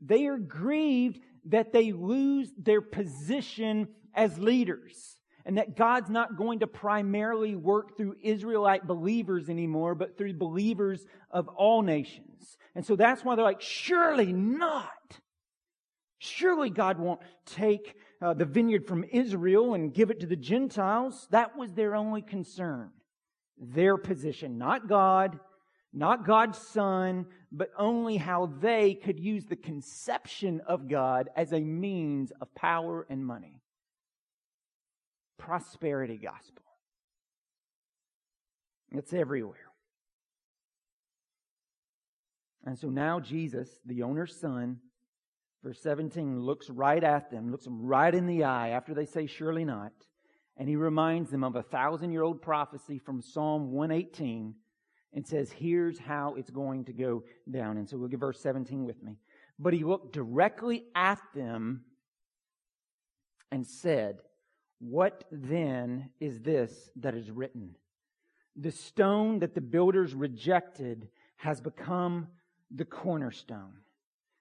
They 0.00 0.26
are 0.26 0.38
grieved 0.38 1.20
that 1.46 1.72
they 1.72 1.92
lose 1.92 2.50
their 2.58 2.80
position 2.80 3.88
as 4.14 4.38
leaders 4.38 5.16
and 5.44 5.58
that 5.58 5.76
God's 5.76 6.10
not 6.10 6.36
going 6.36 6.60
to 6.60 6.66
primarily 6.66 7.56
work 7.56 7.96
through 7.96 8.16
Israelite 8.22 8.86
believers 8.86 9.48
anymore, 9.48 9.94
but 9.94 10.16
through 10.16 10.34
believers 10.34 11.04
of 11.30 11.48
all 11.48 11.82
nations. 11.82 12.56
And 12.74 12.86
so 12.86 12.96
that's 12.96 13.24
why 13.24 13.34
they're 13.34 13.44
like, 13.44 13.60
surely 13.60 14.32
not. 14.32 14.88
Surely 16.24 16.70
God 16.70 17.00
won't 17.00 17.20
take 17.46 17.96
uh, 18.20 18.32
the 18.32 18.44
vineyard 18.44 18.86
from 18.86 19.04
Israel 19.10 19.74
and 19.74 19.92
give 19.92 20.08
it 20.08 20.20
to 20.20 20.26
the 20.26 20.36
Gentiles. 20.36 21.26
That 21.32 21.56
was 21.56 21.72
their 21.72 21.96
only 21.96 22.22
concern. 22.22 22.92
Their 23.58 23.96
position, 23.96 24.56
not 24.56 24.88
God, 24.88 25.40
not 25.92 26.24
God's 26.24 26.58
Son, 26.58 27.26
but 27.50 27.70
only 27.76 28.18
how 28.18 28.46
they 28.60 28.94
could 28.94 29.18
use 29.18 29.46
the 29.46 29.56
conception 29.56 30.60
of 30.64 30.86
God 30.88 31.28
as 31.34 31.52
a 31.52 31.58
means 31.58 32.30
of 32.40 32.54
power 32.54 33.04
and 33.10 33.26
money. 33.26 33.60
Prosperity 35.38 36.18
gospel. 36.18 36.62
It's 38.92 39.12
everywhere. 39.12 39.72
And 42.64 42.78
so 42.78 42.90
now 42.90 43.18
Jesus, 43.18 43.68
the 43.84 44.04
owner's 44.04 44.38
son, 44.38 44.78
verse 45.62 45.80
17, 45.80 46.40
looks 46.40 46.68
right 46.70 47.02
at 47.02 47.30
them, 47.30 47.50
looks 47.50 47.64
them 47.64 47.84
right 47.84 48.14
in 48.14 48.26
the 48.26 48.44
eye 48.44 48.70
after 48.70 48.94
they 48.94 49.06
say, 49.06 49.26
Surely 49.26 49.64
not. 49.64 49.92
And 50.56 50.68
he 50.68 50.76
reminds 50.76 51.30
them 51.30 51.44
of 51.44 51.56
a 51.56 51.62
thousand 51.62 52.12
year 52.12 52.22
old 52.22 52.42
prophecy 52.42 52.98
from 52.98 53.22
Psalm 53.22 53.72
118 53.72 54.54
and 55.14 55.26
says, 55.26 55.50
Here's 55.50 55.98
how 55.98 56.34
it's 56.34 56.50
going 56.50 56.84
to 56.86 56.92
go 56.92 57.24
down. 57.50 57.76
And 57.78 57.88
so 57.88 57.96
we'll 57.96 58.12
at 58.12 58.20
verse 58.20 58.40
17 58.40 58.84
with 58.84 59.02
me. 59.02 59.18
But 59.58 59.74
he 59.74 59.84
looked 59.84 60.12
directly 60.12 60.84
at 60.94 61.20
them 61.34 61.84
and 63.50 63.66
said, 63.66 64.22
What 64.80 65.24
then 65.30 66.10
is 66.20 66.40
this 66.40 66.90
that 66.96 67.14
is 67.14 67.30
written? 67.30 67.76
The 68.56 68.72
stone 68.72 69.38
that 69.38 69.54
the 69.54 69.60
builders 69.60 70.14
rejected 70.14 71.08
has 71.36 71.60
become 71.60 72.28
the 72.70 72.84
cornerstone. 72.84 73.81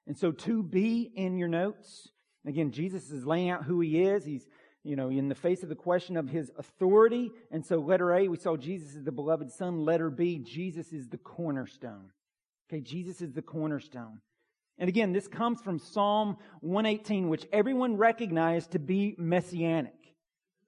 And 0.07 0.17
so 0.17 0.31
to 0.31 0.63
be 0.63 1.11
in 1.15 1.37
your 1.37 1.47
notes, 1.47 2.09
again, 2.45 2.71
Jesus 2.71 3.11
is 3.11 3.25
laying 3.25 3.49
out 3.49 3.63
who 3.63 3.79
he 3.81 4.03
is. 4.03 4.25
He's, 4.25 4.47
you 4.83 4.95
know, 4.95 5.09
in 5.09 5.29
the 5.29 5.35
face 5.35 5.63
of 5.63 5.69
the 5.69 5.75
question 5.75 6.17
of 6.17 6.29
his 6.29 6.51
authority. 6.57 7.31
And 7.51 7.65
so 7.65 7.77
letter 7.77 8.13
A, 8.13 8.27
we 8.27 8.37
saw 8.37 8.57
Jesus 8.57 8.95
is 8.95 9.03
the 9.03 9.11
beloved 9.11 9.51
son. 9.51 9.85
Letter 9.85 10.09
B, 10.09 10.39
Jesus 10.39 10.91
is 10.91 11.07
the 11.07 11.17
cornerstone. 11.17 12.11
Okay, 12.69 12.81
Jesus 12.81 13.21
is 13.21 13.33
the 13.33 13.41
cornerstone. 13.41 14.21
And 14.77 14.89
again, 14.89 15.13
this 15.13 15.27
comes 15.27 15.61
from 15.61 15.77
Psalm 15.77 16.37
118, 16.61 17.29
which 17.29 17.45
everyone 17.53 17.97
recognized 17.97 18.71
to 18.71 18.79
be 18.79 19.15
messianic. 19.17 19.93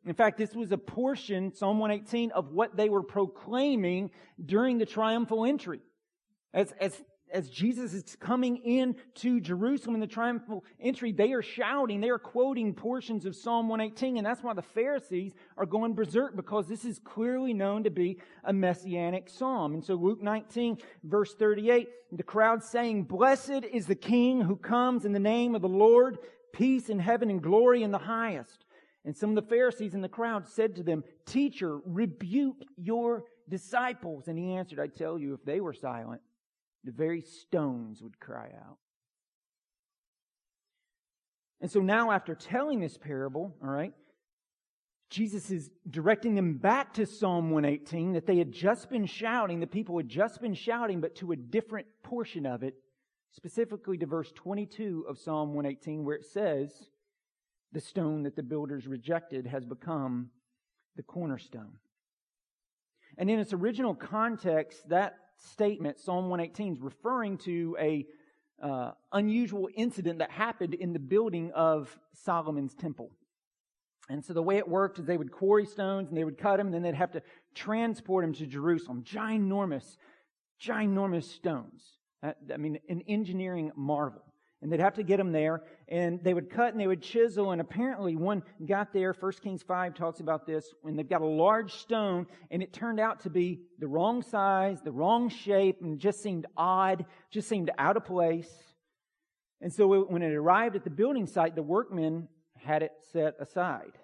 In 0.05 0.13
fact, 0.13 0.37
this 0.37 0.53
was 0.53 0.71
a 0.71 0.77
portion, 0.77 1.53
Psalm 1.53 1.79
118, 1.79 2.31
of 2.31 2.51
what 2.51 2.75
they 2.75 2.89
were 2.89 3.03
proclaiming 3.03 4.11
during 4.43 4.77
the 4.77 4.85
triumphal 4.85 5.45
entry. 5.45 5.79
As, 6.53 6.73
as 6.79 7.01
as 7.33 7.49
Jesus 7.49 7.93
is 7.93 8.15
coming 8.19 8.57
in 8.57 8.95
to 9.15 9.41
Jerusalem 9.41 9.95
in 9.95 10.01
the 10.01 10.07
triumphal 10.07 10.63
entry, 10.79 11.11
they 11.11 11.33
are 11.33 11.41
shouting, 11.41 11.99
they 11.99 12.09
are 12.09 12.19
quoting 12.19 12.73
portions 12.73 13.25
of 13.25 13.35
Psalm 13.35 13.67
118, 13.67 14.17
and 14.17 14.25
that's 14.25 14.43
why 14.43 14.53
the 14.53 14.61
Pharisees 14.61 15.33
are 15.57 15.65
going 15.65 15.95
berserk 15.95 16.35
because 16.35 16.67
this 16.67 16.85
is 16.85 16.99
clearly 16.99 17.51
known 17.51 17.83
to 17.83 17.89
be 17.89 18.19
a 18.43 18.53
messianic 18.53 19.29
psalm. 19.29 19.73
And 19.73 19.83
so 19.83 19.95
Luke 19.95 20.21
19, 20.21 20.77
verse 21.03 21.33
38, 21.33 21.89
the 22.11 22.23
crowd 22.23 22.63
saying, 22.63 23.03
Blessed 23.03 23.65
is 23.71 23.87
the 23.87 23.95
King 23.95 24.39
who 24.39 24.55
comes 24.55 25.03
in 25.03 25.11
the 25.11 25.19
name 25.19 25.55
of 25.55 25.63
the 25.63 25.67
Lord, 25.67 26.19
peace 26.53 26.89
in 26.89 26.99
heaven 26.99 27.31
and 27.31 27.41
glory 27.41 27.81
in 27.81 27.91
the 27.91 27.97
highest. 27.97 28.65
And 29.05 29.17
some 29.17 29.31
of 29.31 29.35
the 29.35 29.49
Pharisees 29.49 29.95
in 29.95 30.01
the 30.01 30.07
crowd 30.07 30.47
said 30.47 30.75
to 30.75 30.83
them, 30.83 31.03
Teacher, 31.25 31.79
rebuke 31.85 32.63
your 32.77 33.25
disciples. 33.49 34.27
And 34.27 34.37
he 34.37 34.53
answered, 34.53 34.79
I 34.79 34.87
tell 34.87 35.17
you, 35.17 35.33
if 35.33 35.43
they 35.43 35.59
were 35.59 35.73
silent, 35.73 36.21
the 36.83 36.91
very 36.91 37.21
stones 37.21 38.01
would 38.01 38.19
cry 38.19 38.51
out. 38.55 38.77
And 41.61 41.71
so 41.71 41.79
now, 41.79 42.11
after 42.11 42.35
telling 42.35 42.81
this 42.81 42.97
parable, 42.97 43.55
all 43.63 43.69
right, 43.69 43.93
Jesus 45.09 45.49
is 45.49 45.69
directing 45.89 46.35
them 46.35 46.55
back 46.55 46.93
to 46.95 47.05
Psalm 47.05 47.51
118 47.51 48.13
that 48.13 48.25
they 48.25 48.37
had 48.37 48.51
just 48.51 48.89
been 48.89 49.05
shouting, 49.05 49.59
the 49.59 49.67
people 49.67 49.95
had 49.95 50.09
just 50.09 50.41
been 50.41 50.55
shouting, 50.55 50.99
but 50.99 51.15
to 51.17 51.31
a 51.31 51.35
different 51.35 51.87
portion 52.03 52.45
of 52.45 52.63
it, 52.63 52.73
specifically 53.31 53.97
to 53.99 54.05
verse 54.05 54.31
22 54.33 55.05
of 55.07 55.17
Psalm 55.19 55.53
118, 55.53 56.03
where 56.03 56.15
it 56.15 56.25
says, 56.25 56.89
The 57.71 57.79
stone 57.79 58.23
that 58.23 58.35
the 58.35 58.43
builders 58.43 58.87
rejected 58.87 59.47
has 59.47 59.65
become 59.65 60.31
the 60.95 61.03
cornerstone. 61.03 61.73
And 63.17 63.29
in 63.29 63.39
its 63.39 63.53
original 63.53 63.93
context, 63.93 64.89
that 64.89 65.15
statement, 65.51 65.99
Psalm 65.99 66.29
118, 66.29 66.73
is 66.73 66.81
referring 66.81 67.37
to 67.39 67.75
a 67.79 68.05
uh, 68.61 68.91
unusual 69.11 69.67
incident 69.75 70.19
that 70.19 70.31
happened 70.31 70.73
in 70.73 70.93
the 70.93 70.99
building 70.99 71.51
of 71.53 71.97
Solomon's 72.13 72.73
temple. 72.73 73.11
And 74.09 74.23
so 74.23 74.33
the 74.33 74.43
way 74.43 74.57
it 74.57 74.67
worked 74.67 74.99
is 74.99 75.05
they 75.05 75.17
would 75.17 75.31
quarry 75.31 75.65
stones 75.65 76.09
and 76.09 76.17
they 76.17 76.23
would 76.23 76.37
cut 76.37 76.57
them 76.57 76.67
and 76.67 76.73
then 76.73 76.81
they'd 76.81 76.95
have 76.95 77.11
to 77.11 77.21
transport 77.55 78.23
them 78.23 78.33
to 78.33 78.45
Jerusalem. 78.45 79.03
Ginormous, 79.03 79.97
ginormous 80.61 81.23
stones. 81.23 81.83
I 82.21 82.57
mean, 82.57 82.79
an 82.89 83.01
engineering 83.07 83.71
marvel 83.75 84.32
and 84.63 84.71
they'd 84.71 84.79
have 84.79 84.95
to 84.95 85.03
get 85.03 85.17
them 85.17 85.33
there 85.33 85.61
and 85.89 86.23
they 86.23 86.33
would 86.33 86.49
cut 86.49 86.71
and 86.71 86.79
they 86.79 86.87
would 86.87 87.01
chisel 87.01 87.51
and 87.51 87.59
apparently 87.59 88.15
one 88.15 88.41
got 88.65 88.93
there 88.93 89.13
1 89.13 89.31
kings 89.43 89.61
5 89.61 89.93
talks 89.93 90.21
about 90.21 90.47
this 90.47 90.73
when 90.81 90.95
they've 90.95 91.09
got 91.09 91.21
a 91.21 91.27
large 91.27 91.73
stone 91.73 92.25
and 92.49 92.63
it 92.63 92.71
turned 92.71 92.99
out 92.99 93.19
to 93.19 93.29
be 93.29 93.59
the 93.79 93.87
wrong 93.87 94.23
size 94.23 94.79
the 94.81 94.91
wrong 94.91 95.27
shape 95.27 95.81
and 95.81 95.99
just 95.99 96.23
seemed 96.23 96.47
odd 96.55 97.05
just 97.29 97.49
seemed 97.49 97.69
out 97.77 97.97
of 97.97 98.05
place. 98.05 98.49
And 99.59 99.71
so 99.71 100.03
when 100.03 100.21
it 100.21 100.33
arrived 100.33 100.75
at 100.77 100.85
the 100.85 100.89
building 100.89 101.27
site 101.27 101.55
the 101.55 101.61
workmen 101.61 102.29
had 102.55 102.81
it 102.83 102.93
set 103.11 103.35
aside. 103.39 103.97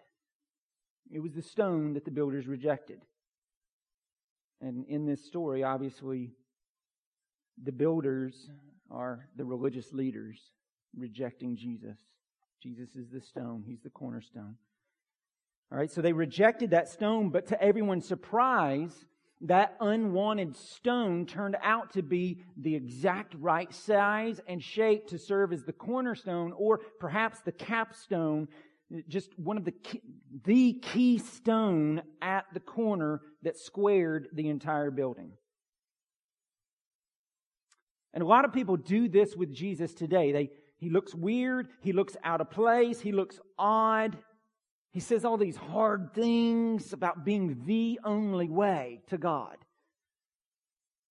It 1.10 1.20
was 1.20 1.32
the 1.32 1.42
stone 1.42 1.94
that 1.94 2.04
the 2.04 2.12
builders 2.12 2.46
rejected. 2.48 3.00
And 4.60 4.86
in 4.88 5.06
this 5.06 5.26
story 5.26 5.64
obviously 5.64 6.32
the 7.64 7.72
builders 7.72 8.50
are 8.92 9.28
the 9.36 9.46
religious 9.46 9.94
leaders 9.94 10.40
rejecting 10.96 11.56
Jesus. 11.56 11.98
Jesus 12.62 12.96
is 12.96 13.10
the 13.10 13.22
stone, 13.22 13.64
He's 13.66 13.82
the 13.82 13.90
cornerstone. 13.90 14.56
All 15.72 15.78
right, 15.78 15.92
so 15.92 16.02
they 16.02 16.14
rejected 16.14 16.72
that 16.72 16.90
stone, 16.90 17.30
but 17.30 17.48
to 17.48 17.62
everyone's 17.62 18.08
surprise, 18.08 19.06
that 19.42 19.78
unwanted 19.80 20.56
stone 20.56 21.26
turned 21.26 21.56
out 21.64 21.94
to 21.94 22.02
be 22.02 22.42
the 22.58 22.76
exact 22.76 23.36
right 23.40 23.74
size 23.74 24.42
and 24.48 24.62
shape 24.62 25.08
to 25.08 25.18
serve 25.18 25.54
as 25.54 25.64
the 25.64 25.72
cornerstone 25.72 26.54
or 26.58 26.80
perhaps 27.00 27.40
the 27.42 27.52
capstone, 27.52 28.48
just 29.08 29.38
one 29.38 29.58
of 29.58 29.64
the 29.64 29.72
key, 29.72 30.02
the 30.44 30.74
key 30.82 31.20
stone 31.20 32.02
at 32.22 32.46
the 32.54 32.60
corner 32.60 33.22
that 33.44 33.58
squared 33.58 34.28
the 34.34 34.50
entire 34.50 34.92
building. 34.92 35.32
And 38.14 38.24
a 38.24 38.28
lot 38.28 38.46
of 38.46 38.54
people 38.54 38.78
do 38.78 39.08
this 39.08 39.36
with 39.36 39.54
Jesus 39.54 39.94
today. 39.94 40.32
They, 40.32 40.50
he 40.78 40.90
looks 40.90 41.14
weird. 41.14 41.68
He 41.82 41.94
looks 41.94 42.18
out 42.24 42.42
of 42.42 42.50
place. 42.50 43.00
He 43.00 43.12
looks 43.12 43.40
odd. 43.58 44.18
He 44.92 45.00
says 45.00 45.24
all 45.24 45.38
these 45.38 45.58
hard 45.58 46.14
things 46.14 46.94
about 46.94 47.24
being 47.24 47.64
the 47.66 48.00
only 48.04 48.50
way 48.50 49.02
to 49.08 49.18
God. 49.18 49.58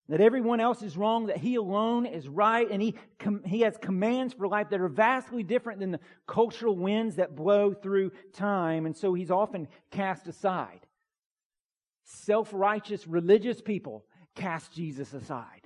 That 0.09 0.21
everyone 0.21 0.59
else 0.59 0.81
is 0.81 0.97
wrong, 0.97 1.27
that 1.27 1.37
he 1.37 1.55
alone 1.55 2.07
is 2.07 2.27
right, 2.27 2.67
and 2.69 2.81
he, 2.81 2.95
com- 3.19 3.43
he 3.45 3.61
has 3.61 3.77
commands 3.77 4.33
for 4.33 4.47
life 4.47 4.71
that 4.71 4.81
are 4.81 4.89
vastly 4.89 5.43
different 5.43 5.79
than 5.79 5.91
the 5.91 5.99
cultural 6.25 6.75
winds 6.75 7.17
that 7.17 7.35
blow 7.35 7.75
through 7.75 8.11
time, 8.33 8.87
and 8.87 8.97
so 8.97 9.13
he's 9.13 9.29
often 9.29 9.67
cast 9.91 10.27
aside. 10.27 10.79
Self 12.05 12.49
righteous 12.51 13.05
religious 13.05 13.61
people 13.61 14.03
cast 14.33 14.73
Jesus 14.73 15.13
aside. 15.13 15.58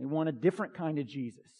They 0.00 0.06
want 0.06 0.30
a 0.30 0.32
different 0.32 0.72
kind 0.72 0.98
of 0.98 1.06
Jesus. 1.06 1.52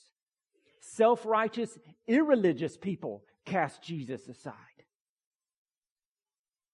Self 0.81 1.27
righteous, 1.27 1.79
irreligious 2.09 2.79
people 2.79 3.23
cast 3.45 3.83
Jesus 3.83 4.27
aside. 4.29 4.55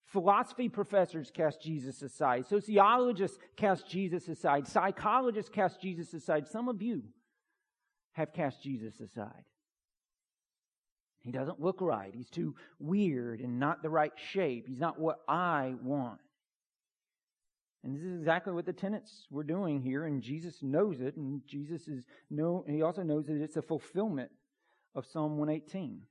Philosophy 0.05 0.69
professors 0.69 1.33
cast 1.35 1.61
Jesus 1.61 2.01
aside. 2.03 2.47
Sociologists 2.47 3.39
cast 3.57 3.89
Jesus 3.89 4.29
aside. 4.29 4.69
Psychologists 4.69 5.51
cast 5.51 5.83
Jesus 5.83 6.15
aside. 6.15 6.47
Some 6.47 6.69
of 6.69 6.81
you 6.81 7.03
have 8.13 8.33
cast 8.33 8.63
Jesus 8.63 9.01
aside. 9.01 9.45
He 11.19 11.33
doesn't 11.33 11.61
look 11.61 11.81
right. 11.81 12.15
He's 12.15 12.31
too 12.31 12.55
weird 12.79 13.41
and 13.41 13.59
not 13.59 13.83
the 13.83 13.91
right 13.91 14.13
shape. 14.33 14.69
He's 14.69 14.79
not 14.79 15.01
what 15.01 15.19
I 15.27 15.75
want. 15.83 16.21
And 17.87 17.95
this 17.95 18.03
is 18.03 18.19
exactly 18.19 18.53
what 18.53 18.67
the 18.67 18.73
tenants 18.73 19.29
were 19.31 19.45
doing 19.45 19.81
here, 19.81 20.07
and 20.07 20.21
Jesus 20.21 20.61
knows 20.61 21.01
it, 21.01 21.15
and 21.17 21.41
Jesus 21.47 21.87
is 21.87 22.05
know 22.29 22.65
he 22.69 22.83
also 22.83 23.05
knows 23.05 23.27
that 23.27 23.41
it's 23.41 23.57
a 23.57 23.63
fulfillment 23.63 24.33
of 24.97 25.07
Psalm 25.07 25.39
118. 25.39 26.03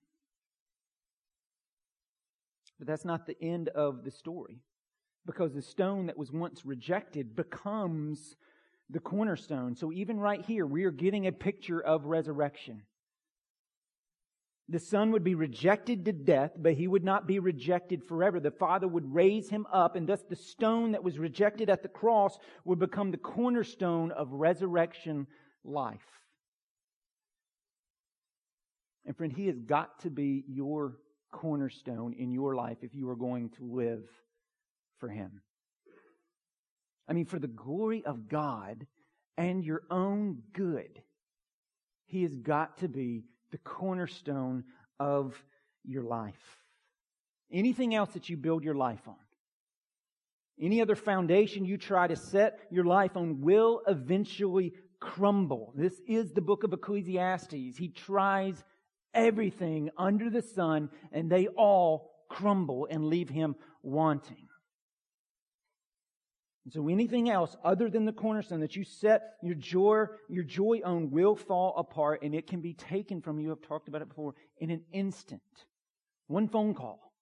But 2.79 2.87
that's 2.87 3.03
not 3.03 3.27
the 3.27 3.35
end 3.41 3.67
of 3.67 4.05
the 4.05 4.11
story. 4.11 4.61
Because 5.25 5.53
the 5.53 5.61
stone 5.61 6.05
that 6.05 6.17
was 6.17 6.31
once 6.31 6.65
rejected 6.65 7.35
becomes 7.35 8.37
the 8.89 9.01
cornerstone. 9.01 9.75
So 9.75 9.91
even 9.91 10.17
right 10.17 10.45
here, 10.45 10.65
we 10.65 10.85
are 10.85 10.91
getting 10.91 11.27
a 11.27 11.33
picture 11.33 11.81
of 11.81 12.05
resurrection. 12.05 12.83
The 14.67 14.79
son 14.79 15.11
would 15.11 15.23
be 15.23 15.35
rejected 15.35 16.05
to 16.05 16.11
death, 16.11 16.51
but 16.57 16.73
he 16.73 16.87
would 16.87 17.03
not 17.03 17.27
be 17.27 17.37
rejected 17.37 18.03
forever. 18.03 18.39
The 18.39 18.49
father 18.49 18.87
would 18.87 19.13
raise 19.13 19.47
him 19.49 19.67
up, 19.71 19.95
and 19.95 20.07
thus 20.07 20.23
the 20.23 20.35
stone 20.35 20.93
that 20.93 21.03
was 21.03 21.19
rejected 21.19 21.69
at 21.69 21.83
the 21.83 21.89
cross 21.89 22.39
would 22.63 22.79
become 22.79 23.11
the 23.11 23.17
cornerstone 23.17 24.11
of 24.11 24.31
resurrection 24.31 25.27
life. 25.63 26.01
And 29.05 29.15
friend, 29.15 29.31
he 29.31 29.45
has 29.47 29.59
got 29.59 29.99
to 29.99 30.09
be 30.09 30.43
your 30.47 30.97
cornerstone 31.31 32.13
in 32.13 32.31
your 32.31 32.55
life 32.55 32.77
if 32.81 32.95
you 32.95 33.07
are 33.09 33.15
going 33.15 33.49
to 33.51 33.63
live 33.63 34.03
for 34.97 35.09
him. 35.09 35.41
I 37.07 37.13
mean, 37.13 37.25
for 37.25 37.37
the 37.37 37.47
glory 37.47 38.03
of 38.03 38.27
God 38.27 38.87
and 39.37 39.63
your 39.63 39.83
own 39.91 40.41
good. 40.53 41.01
He 42.07 42.23
has 42.23 42.35
got 42.35 42.79
to 42.79 42.87
be 42.87 43.25
the 43.55 43.59
cornerstone 43.59 44.65
of 44.99 45.33
your 45.85 46.03
life. 46.03 46.59
Anything 47.49 47.95
else 47.95 48.09
that 48.09 48.27
you 48.27 48.35
build 48.35 48.65
your 48.65 48.75
life 48.75 49.07
on, 49.07 49.15
any 50.59 50.81
other 50.81 50.95
foundation 50.95 51.63
you 51.63 51.77
try 51.77 52.05
to 52.05 52.17
set 52.17 52.59
your 52.69 52.83
life 52.83 53.15
on 53.15 53.39
will 53.39 53.81
eventually 53.87 54.73
crumble. 54.99 55.71
This 55.73 56.01
is 56.05 56.33
the 56.33 56.41
book 56.41 56.65
of 56.65 56.73
Ecclesiastes. 56.73 57.77
He 57.77 57.93
tries 57.95 58.61
everything 59.13 59.89
under 59.97 60.29
the 60.29 60.41
sun 60.41 60.89
and 61.13 61.29
they 61.29 61.47
all 61.47 62.11
crumble 62.29 62.89
and 62.91 63.05
leave 63.05 63.29
him 63.29 63.55
wanting. 63.83 64.44
And 66.65 66.73
so 66.73 66.89
anything 66.89 67.29
else 67.29 67.55
other 67.63 67.89
than 67.89 68.05
the 68.05 68.11
cornerstone 68.11 68.59
that 68.61 68.75
you 68.75 68.83
set 68.83 69.35
your 69.43 69.53
joy, 69.53 70.05
your 70.27 70.43
joy 70.43 70.81
on 70.83 71.11
will 71.11 71.35
fall 71.35 71.75
apart 71.77 72.23
and 72.23 72.33
it 72.33 72.47
can 72.47 72.59
be 72.59 72.73
taken 72.73 73.21
from 73.21 73.39
you. 73.39 73.51
I've 73.51 73.61
talked 73.61 73.87
about 73.87 74.01
it 74.01 74.09
before 74.09 74.33
in 74.57 74.71
an 74.71 74.81
instant. 74.91 75.41
One 76.27 76.47
phone 76.47 76.73
call. 76.73 77.13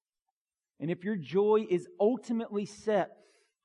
And 0.80 0.90
if 0.90 1.04
your 1.04 1.18
joy 1.18 1.66
is 1.70 1.88
ultimately 2.00 2.66
set 2.66 3.18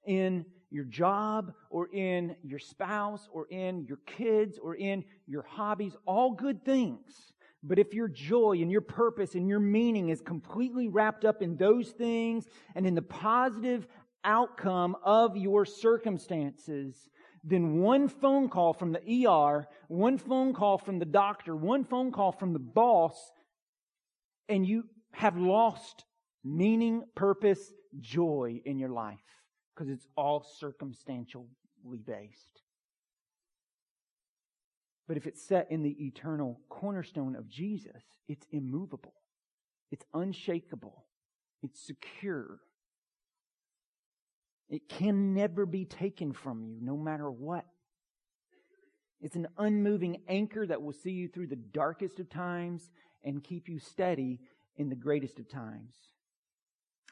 in 0.04 0.44
your 0.70 0.84
job 0.84 1.52
or 1.70 1.88
in 1.92 2.34
your 2.42 2.58
spouse 2.58 3.28
or 3.32 3.46
in 3.46 3.84
your 3.86 3.98
kids 4.04 4.58
or 4.60 4.74
in 4.74 5.04
your 5.26 5.42
hobbies, 5.42 5.96
all 6.06 6.32
good 6.32 6.64
things. 6.64 7.32
But 7.62 7.78
if 7.78 7.92
your 7.92 8.08
joy 8.08 8.58
and 8.60 8.70
your 8.70 8.80
purpose 8.80 9.34
and 9.34 9.48
your 9.48 9.58
meaning 9.58 10.10
is 10.10 10.20
completely 10.20 10.88
wrapped 10.88 11.24
up 11.24 11.42
in 11.42 11.56
those 11.56 11.90
things 11.90 12.46
and 12.74 12.86
in 12.86 12.94
the 12.94 13.02
positive 13.02 13.88
outcome 14.24 14.96
of 15.04 15.36
your 15.36 15.64
circumstances, 15.64 17.08
then 17.44 17.78
one 17.78 18.08
phone 18.08 18.48
call 18.48 18.72
from 18.72 18.92
the 18.92 19.26
ER, 19.26 19.66
one 19.88 20.18
phone 20.18 20.52
call 20.52 20.78
from 20.78 20.98
the 20.98 21.04
doctor, 21.04 21.54
one 21.54 21.84
phone 21.84 22.12
call 22.12 22.32
from 22.32 22.52
the 22.52 22.58
boss, 22.58 23.32
and 24.48 24.66
you 24.66 24.84
have 25.12 25.36
lost 25.36 26.04
meaning, 26.44 27.02
purpose, 27.14 27.72
joy 28.00 28.60
in 28.64 28.78
your 28.78 28.90
life 28.90 29.18
because 29.74 29.90
it's 29.90 30.06
all 30.16 30.44
circumstantially 30.58 31.46
based. 32.04 32.62
But 35.06 35.16
if 35.16 35.26
it's 35.26 35.42
set 35.42 35.68
in 35.70 35.82
the 35.82 35.96
eternal 36.06 36.60
cornerstone 36.68 37.34
of 37.34 37.48
Jesus, 37.48 38.02
it's 38.28 38.46
immovable, 38.50 39.14
it's 39.90 40.04
unshakable, 40.12 41.06
it's 41.62 41.84
secure. 41.86 42.60
It 44.68 44.88
can 44.88 45.34
never 45.34 45.64
be 45.66 45.84
taken 45.84 46.32
from 46.32 46.62
you, 46.62 46.78
no 46.80 46.96
matter 46.96 47.30
what. 47.30 47.64
It's 49.20 49.36
an 49.36 49.48
unmoving 49.56 50.22
anchor 50.28 50.66
that 50.66 50.82
will 50.82 50.92
see 50.92 51.10
you 51.10 51.28
through 51.28 51.48
the 51.48 51.56
darkest 51.56 52.20
of 52.20 52.28
times 52.28 52.90
and 53.24 53.42
keep 53.42 53.68
you 53.68 53.78
steady 53.78 54.40
in 54.76 54.88
the 54.88 54.94
greatest 54.94 55.38
of 55.38 55.48
times. 55.48 55.94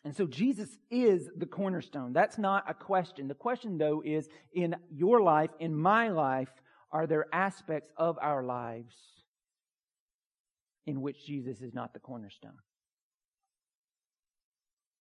And 0.04 0.14
so 0.14 0.26
Jesus 0.26 0.68
is 0.88 1.28
the 1.36 1.46
cornerstone. 1.46 2.12
That's 2.12 2.38
not 2.38 2.70
a 2.70 2.74
question. 2.74 3.26
The 3.26 3.34
question, 3.34 3.76
though, 3.76 4.02
is 4.04 4.28
in 4.52 4.76
your 4.88 5.20
life, 5.20 5.50
in 5.58 5.74
my 5.74 6.10
life, 6.10 6.50
are 6.92 7.08
there 7.08 7.26
aspects 7.32 7.90
of 7.96 8.16
our 8.22 8.44
lives 8.44 8.94
in 10.86 11.00
which 11.00 11.26
Jesus 11.26 11.60
is 11.60 11.74
not 11.74 11.92
the 11.92 11.98
cornerstone? 11.98 12.58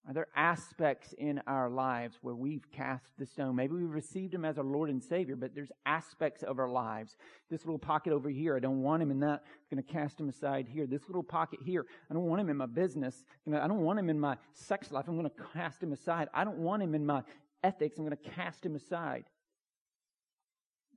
Are 0.08 0.14
there 0.14 0.28
aspects 0.36 1.16
in 1.18 1.42
our 1.48 1.68
lives 1.68 2.20
where 2.22 2.36
we've 2.36 2.72
cast 2.72 3.06
the 3.18 3.26
stone? 3.26 3.56
Maybe 3.56 3.74
we've 3.74 3.90
received 3.90 4.36
him 4.36 4.46
as 4.46 4.60
our 4.60 4.64
Lord 4.64 4.92
and 4.92 5.04
Savior, 5.04 5.36
but 5.36 5.56
there's 5.56 5.72
aspects 5.88 6.44
of 6.44 6.60
our 6.60 6.70
lives. 6.70 7.18
This 7.50 7.66
little 7.66 7.80
pocket 7.80 8.14
over 8.14 8.30
here, 8.30 8.56
I 8.56 8.60
don't 8.60 8.84
want 8.84 9.02
him 9.02 9.10
in 9.10 9.20
that. 9.22 9.42
I'm 9.44 9.78
going 9.78 9.84
to 9.84 9.92
cast 9.92 10.20
him 10.20 10.30
aside 10.30 10.68
here. 10.68 10.86
This 10.86 11.08
little 11.08 11.24
pocket 11.24 11.60
here, 11.66 11.88
I 12.12 12.14
don't 12.14 12.26
want 12.26 12.40
him 12.40 12.50
in 12.50 12.58
my 12.58 12.68
business. 12.68 13.24
I 13.48 13.68
don't 13.68 13.82
want 13.82 13.98
him 13.98 14.12
in 14.12 14.20
my 14.20 14.38
sex 14.54 14.92
life. 14.92 15.06
I'm 15.08 15.18
going 15.18 15.28
to 15.28 15.44
cast 15.54 15.82
him 15.82 15.92
aside. 15.92 16.28
I 16.36 16.44
don't 16.44 16.60
want 16.60 16.84
him 16.84 16.94
in 16.94 17.04
my 17.04 17.24
ethics. 17.64 17.98
I'm 17.98 18.06
going 18.06 18.16
to 18.16 18.30
cast 18.30 18.64
him 18.64 18.76
aside. 18.76 19.24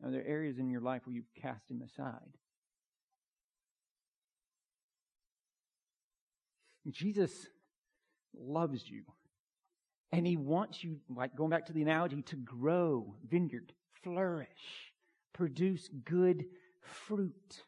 Are 0.04 0.10
there 0.10 0.26
areas 0.26 0.58
in 0.58 0.68
your 0.68 0.82
life 0.82 1.06
where 1.06 1.14
you've 1.14 1.32
cast 1.34 1.70
him 1.70 1.80
aside? 1.80 2.36
Jesus 6.90 7.48
loves 8.34 8.88
you. 8.88 9.02
And 10.12 10.26
he 10.26 10.36
wants 10.36 10.82
you, 10.82 11.00
like 11.14 11.36
going 11.36 11.50
back 11.50 11.66
to 11.66 11.72
the 11.72 11.82
analogy, 11.82 12.22
to 12.22 12.36
grow, 12.36 13.14
vineyard, 13.28 13.72
flourish, 14.02 14.92
produce 15.32 15.88
good 16.04 16.46
fruit. 16.80 17.62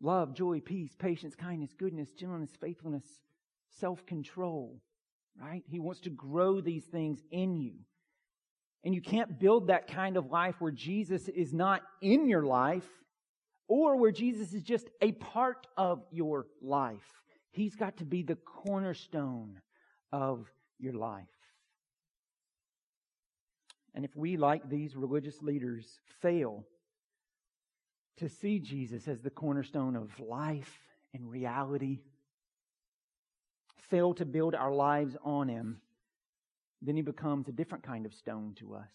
Love, 0.00 0.34
joy, 0.34 0.60
peace, 0.60 0.94
patience, 0.98 1.34
kindness, 1.34 1.72
goodness, 1.72 2.12
gentleness, 2.12 2.50
faithfulness, 2.60 3.04
self 3.78 4.04
control, 4.06 4.80
right? 5.40 5.62
He 5.66 5.78
wants 5.78 6.00
to 6.00 6.10
grow 6.10 6.60
these 6.60 6.84
things 6.84 7.20
in 7.30 7.56
you. 7.56 7.74
And 8.82 8.94
you 8.94 9.00
can't 9.00 9.38
build 9.38 9.68
that 9.68 9.86
kind 9.86 10.16
of 10.16 10.30
life 10.30 10.56
where 10.58 10.72
Jesus 10.72 11.28
is 11.28 11.54
not 11.54 11.82
in 12.02 12.28
your 12.28 12.44
life 12.44 12.86
or 13.66 13.96
where 13.96 14.12
Jesus 14.12 14.52
is 14.52 14.62
just 14.62 14.90
a 15.00 15.12
part 15.12 15.66
of 15.76 16.04
your 16.10 16.46
life. 16.60 17.23
He's 17.54 17.76
got 17.76 17.98
to 17.98 18.04
be 18.04 18.22
the 18.22 18.34
cornerstone 18.34 19.60
of 20.10 20.50
your 20.80 20.94
life. 20.94 21.28
And 23.94 24.04
if 24.04 24.16
we, 24.16 24.36
like 24.36 24.68
these 24.68 24.96
religious 24.96 25.40
leaders, 25.40 26.00
fail 26.20 26.66
to 28.16 28.28
see 28.28 28.58
Jesus 28.58 29.06
as 29.06 29.22
the 29.22 29.30
cornerstone 29.30 29.94
of 29.94 30.18
life 30.18 30.80
and 31.14 31.30
reality, 31.30 32.00
fail 33.88 34.14
to 34.14 34.24
build 34.24 34.56
our 34.56 34.72
lives 34.72 35.16
on 35.22 35.48
Him, 35.48 35.80
then 36.82 36.96
He 36.96 37.02
becomes 37.02 37.46
a 37.46 37.52
different 37.52 37.84
kind 37.84 38.04
of 38.04 38.12
stone 38.12 38.54
to 38.58 38.74
us 38.74 38.90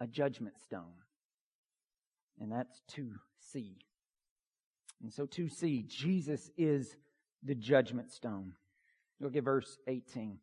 a 0.00 0.06
judgment 0.08 0.58
stone. 0.58 0.98
And 2.40 2.50
that's 2.50 2.82
to 2.94 3.12
see. 3.38 3.76
And 5.02 5.12
so 5.12 5.26
to 5.26 5.48
see, 5.48 5.82
Jesus 5.82 6.50
is 6.56 6.96
the 7.42 7.54
judgment 7.54 8.12
stone. 8.12 8.52
Look 9.20 9.36
at 9.36 9.44
verse 9.44 9.78
18. 9.88 10.38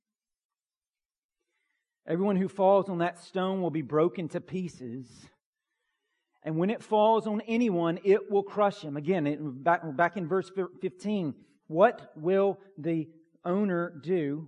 Everyone 2.07 2.35
who 2.35 2.47
falls 2.47 2.89
on 2.89 2.99
that 2.99 3.19
stone 3.19 3.61
will 3.61 3.71
be 3.71 3.81
broken 3.81 4.27
to 4.29 4.41
pieces. 4.41 5.07
And 6.43 6.57
when 6.57 6.69
it 6.69 6.81
falls 6.81 7.27
on 7.27 7.41
anyone, 7.41 7.99
it 8.03 8.31
will 8.31 8.43
crush 8.43 8.81
him. 8.81 8.97
Again, 8.97 9.61
back, 9.61 9.81
back 9.95 10.17
in 10.17 10.27
verse 10.27 10.51
15, 10.81 11.35
what 11.67 12.11
will 12.15 12.59
the 12.77 13.07
owner 13.45 13.93
do? 14.03 14.47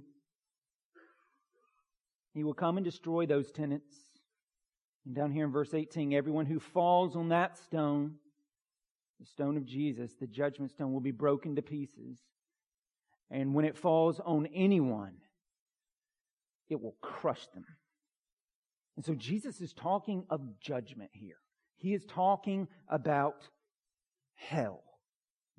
He 2.33 2.43
will 2.43 2.53
come 2.53 2.77
and 2.77 2.83
destroy 2.83 3.25
those 3.25 3.51
tenants. 3.51 3.95
And 5.05 5.15
down 5.15 5.31
here 5.31 5.45
in 5.45 5.51
verse 5.51 5.73
18, 5.73 6.13
everyone 6.13 6.45
who 6.45 6.59
falls 6.59 7.15
on 7.15 7.29
that 7.29 7.57
stone 7.57 8.15
the 9.21 9.27
stone 9.27 9.55
of 9.55 9.65
Jesus, 9.65 10.15
the 10.19 10.25
judgment 10.25 10.71
stone, 10.71 10.91
will 10.91 10.99
be 10.99 11.11
broken 11.11 11.55
to 11.55 11.61
pieces. 11.61 12.17
And 13.29 13.53
when 13.53 13.65
it 13.65 13.77
falls 13.77 14.19
on 14.19 14.47
anyone, 14.47 15.13
it 16.69 16.81
will 16.81 16.95
crush 17.01 17.45
them. 17.53 17.63
And 18.95 19.05
so 19.05 19.13
Jesus 19.13 19.61
is 19.61 19.73
talking 19.73 20.25
of 20.31 20.41
judgment 20.59 21.11
here. 21.13 21.37
He 21.77 21.93
is 21.93 22.03
talking 22.05 22.67
about 22.89 23.47
hell. 24.33 24.81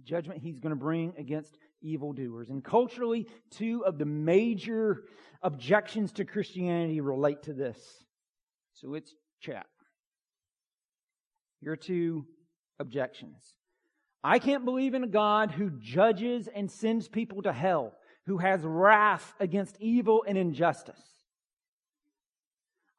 Judgment 0.03 0.41
he's 0.43 0.59
going 0.59 0.75
to 0.75 0.77
bring 0.77 1.15
against 1.17 1.57
evildoers. 1.83 2.51
And 2.51 2.65
culturally, 2.65 3.29
two 3.51 3.85
of 3.87 3.97
the 3.97 4.05
major 4.05 5.05
objections 5.41 6.13
to 6.15 6.25
Christianity 6.25 7.01
relate 7.01 7.45
to 7.45 7.53
this. 7.53 7.79
So 8.75 8.95
it's 8.95 9.15
chat. 9.41 9.67
Here 11.61 11.73
are 11.73 11.77
two 11.77 12.27
objections. 12.79 13.55
I 14.25 14.39
can't 14.39 14.65
believe 14.65 14.95
in 14.95 15.05
a 15.05 15.09
God 15.09 15.51
who 15.51 15.71
judges 15.71 16.49
and 16.49 16.71
sends 16.71 17.09
people 17.09 17.43
to 17.43 17.53
hell, 17.53 17.93
who 18.27 18.39
has 18.39 18.63
wrath 18.63 19.35
against 19.41 19.77
evil 19.81 20.25
and 20.27 20.39
injustice. 20.39 21.01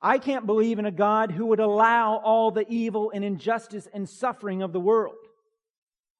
I 0.01 0.17
can't 0.17 0.45
believe 0.45 0.79
in 0.79 0.85
a 0.85 0.91
God 0.91 1.31
who 1.31 1.45
would 1.47 1.61
allow 1.61 2.17
all 2.17 2.51
the 2.51 2.65
evil 2.67 3.11
and 3.15 3.23
injustice 3.23 3.87
and 3.93 4.07
suffering 4.07 4.61
of 4.61 4.73
the 4.73 4.79
world. 4.81 5.15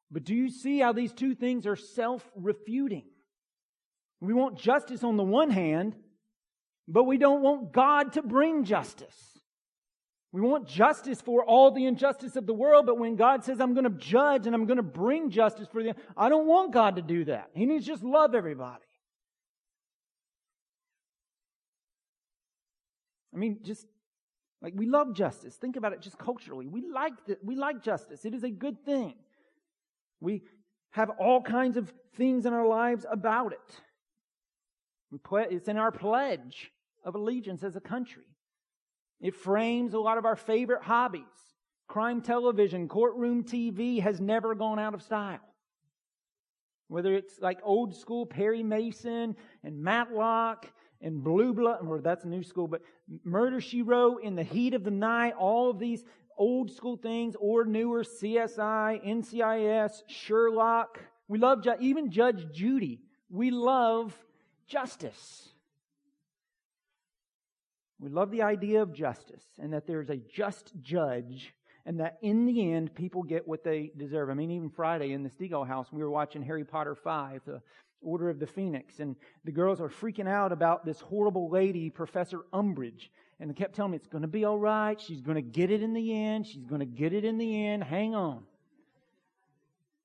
But 0.10 0.24
do 0.24 0.34
you 0.34 0.50
see 0.50 0.80
how 0.80 0.94
these 0.94 1.12
two 1.12 1.36
things 1.36 1.68
are 1.68 1.76
self 1.76 2.26
refuting? 2.36 3.04
We 4.22 4.34
want 4.34 4.58
justice 4.58 5.04
on 5.04 5.18
the 5.18 5.24
one 5.24 5.50
hand, 5.50 5.98
but 6.88 7.04
we 7.04 7.18
don't 7.18 7.42
want 7.42 7.74
God 7.74 8.14
to 8.14 8.22
bring 8.22 8.64
justice. 8.64 9.33
We 10.34 10.42
want 10.42 10.68
justice 10.68 11.22
for 11.22 11.46
all 11.46 11.70
the 11.70 11.86
injustice 11.86 12.36
of 12.36 12.48
the 12.48 12.56
world, 12.56 12.88
but 12.88 12.98
when 12.98 13.16
God 13.16 13.44
says, 13.44 13.62
I'm 13.62 13.76
going 13.76 13.84
to 13.84 13.92
judge 13.92 14.48
and 14.48 14.56
I'm 14.56 14.66
going 14.66 14.78
to 14.78 14.84
bring 14.84 15.30
justice 15.30 15.68
for 15.72 15.84
them, 15.84 15.94
I 16.18 16.28
don't 16.28 16.48
want 16.48 16.74
God 16.74 16.96
to 16.96 17.04
do 17.04 17.26
that. 17.26 17.52
He 17.54 17.68
needs 17.68 17.86
to 17.86 17.92
just 17.92 18.04
love 18.04 18.34
everybody. 18.34 18.84
I 23.32 23.38
mean, 23.38 23.60
just 23.64 23.86
Like 24.64 24.74
we 24.78 24.88
love 24.88 25.14
justice. 25.14 25.56
Think 25.56 25.76
about 25.76 25.92
it 25.92 26.02
just 26.02 26.18
culturally. 26.18 26.66
We 26.66 26.82
like 26.90 27.14
the, 27.28 27.38
we 27.44 27.56
like 27.56 27.84
justice. 27.84 28.24
It 28.24 28.34
is 28.34 28.44
a 28.44 28.50
good 28.50 28.84
thing. 28.86 29.16
We 30.22 30.44
have 30.92 31.10
all 31.20 31.42
kinds 31.42 31.76
of 31.76 31.94
things 32.16 32.46
in 32.46 32.54
our 32.54 32.66
lives 32.66 33.06
about 33.12 33.52
it. 33.52 33.82
It's 35.52 35.68
in 35.68 35.78
our 35.78 35.92
pledge 35.92 36.72
of 37.04 37.16
allegiance 37.16 37.62
as 37.64 37.76
a 37.76 37.82
country. 37.82 38.24
It 39.24 39.36
frames 39.36 39.94
a 39.94 40.00
lot 40.00 40.18
of 40.18 40.26
our 40.26 40.36
favorite 40.36 40.84
hobbies. 40.84 41.24
Crime 41.88 42.22
television, 42.22 42.90
courtroom 42.90 43.46
TV 43.46 44.02
has 44.02 44.20
never 44.20 44.54
gone 44.54 44.80
out 44.80 44.94
of 44.94 45.02
style. 45.02 45.40
Whether 46.90 47.16
it's 47.16 47.40
like 47.40 47.60
old 47.64 47.96
school 47.96 48.26
Perry 48.26 48.64
Mason 48.64 49.38
and 49.64 49.82
Matlock 49.82 50.68
and 51.02 51.24
Blue 51.24 51.54
Blood, 51.54 51.88
or 51.88 52.02
that's 52.02 52.26
new 52.26 52.44
school, 52.44 52.68
but 52.68 52.82
Murder 53.24 53.62
She 53.62 53.82
Wrote, 53.82 54.24
In 54.24 54.36
the 54.36 54.44
Heat 54.44 54.74
of 54.74 54.84
the 54.84 54.92
Night, 54.92 55.34
all 55.40 55.70
of 55.70 55.80
these 55.80 56.04
old 56.38 56.70
school 56.70 56.98
things 56.98 57.36
or 57.40 57.64
newer 57.64 58.04
CSI, 58.04 59.06
NCIS, 59.08 60.04
Sherlock. 60.08 61.00
We 61.30 61.40
love, 61.40 61.66
even 61.80 62.12
Judge 62.12 62.46
Judy. 62.52 63.00
We 63.30 63.52
love 63.52 64.14
justice. 64.68 65.53
We 68.04 68.10
love 68.10 68.32
the 68.32 68.42
idea 68.42 68.82
of 68.82 68.92
justice 68.92 69.46
and 69.58 69.72
that 69.72 69.88
there's 69.88 70.10
a 70.10 70.18
just 70.18 70.74
judge 70.82 71.54
and 71.86 72.02
that 72.02 72.18
in 72.22 72.46
the 72.46 72.74
end 72.74 72.94
people 72.94 73.24
get 73.24 73.48
what 73.48 73.64
they 73.64 73.92
deserve. 73.96 74.30
I 74.30 74.34
mean, 74.34 74.52
even 74.52 74.70
Friday 74.70 75.14
in 75.14 75.24
the 75.24 75.30
Stegall 75.30 75.66
house, 75.66 75.88
we 75.90 76.04
were 76.04 76.10
watching 76.10 76.44
Harry 76.44 76.66
Potter 76.66 76.96
5, 76.96 77.44
the 77.46 77.62
Order 78.02 78.30
of 78.30 78.40
the 78.40 78.46
Phoenix, 78.46 79.00
and 79.00 79.16
the 79.46 79.54
girls 79.54 79.80
are 79.80 79.88
freaking 79.88 80.28
out 80.28 80.52
about 80.52 80.86
this 80.86 81.00
horrible 81.00 81.50
lady, 81.50 81.90
Professor 81.90 82.40
Umbridge. 82.52 83.08
And 83.40 83.50
they 83.50 83.54
kept 83.54 83.74
telling 83.74 83.92
me, 83.92 83.98
it's 83.98 84.08
going 84.08 84.24
to 84.24 84.28
be 84.28 84.44
all 84.44 84.60
right. 84.60 85.00
She's 85.00 85.22
going 85.22 85.36
to 85.36 85.42
get 85.42 85.72
it 85.72 85.82
in 85.82 85.94
the 85.94 86.26
end. 86.26 86.46
She's 86.46 86.66
going 86.66 86.82
to 86.82 86.86
get 86.86 87.14
it 87.14 87.24
in 87.24 87.38
the 87.38 87.68
end. 87.68 87.86
Hang 87.86 88.16
on. 88.16 88.44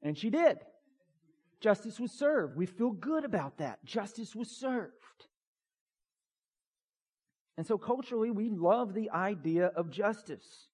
And 0.05 0.17
she 0.17 0.31
did. 0.31 0.59
Justice 1.59 1.99
was 1.99 2.13
served. 2.13 2.57
We 2.57 2.67
feel 2.67 2.93
good 2.93 3.25
about 3.25 3.59
that. 3.59 3.85
Justice 3.85 4.37
was 4.37 4.49
served. 4.49 4.93
And 7.59 7.67
so 7.67 7.77
culturally, 7.77 8.31
we 8.31 8.51
love 8.51 8.95
the 8.95 9.11
idea 9.11 9.67
of 9.67 9.91
justice. 9.91 10.69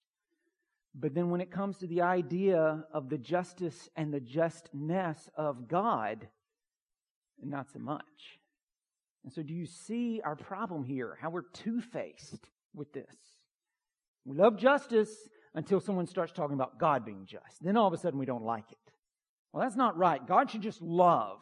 But 0.94 1.14
then 1.14 1.30
when 1.30 1.40
it 1.40 1.50
comes 1.50 1.78
to 1.78 1.86
the 1.86 2.02
idea 2.02 2.84
of 2.92 3.08
the 3.08 3.16
justice 3.16 3.88
and 3.96 4.12
the 4.12 4.20
justness 4.20 5.30
of 5.34 5.66
God, 5.66 6.28
not 7.42 7.72
so 7.72 7.78
much. 7.78 8.38
And 9.24 9.32
so, 9.32 9.42
do 9.42 9.54
you 9.54 9.64
see 9.64 10.20
our 10.22 10.36
problem 10.36 10.84
here? 10.84 11.16
How 11.20 11.30
we're 11.30 11.46
two 11.54 11.80
faced 11.80 12.50
with 12.74 12.92
this? 12.92 13.16
We 14.26 14.36
love 14.36 14.58
justice 14.58 15.10
until 15.54 15.80
someone 15.80 16.06
starts 16.06 16.32
talking 16.32 16.54
about 16.54 16.78
God 16.78 17.06
being 17.06 17.24
just. 17.24 17.62
Then 17.62 17.78
all 17.78 17.86
of 17.86 17.94
a 17.94 17.98
sudden 17.98 18.18
we 18.18 18.26
don't 18.26 18.44
like 18.44 18.70
it. 18.70 18.92
Well, 19.52 19.62
that's 19.62 19.76
not 19.76 19.96
right. 19.96 20.24
God 20.24 20.50
should 20.50 20.60
just 20.60 20.82
love. 20.82 21.40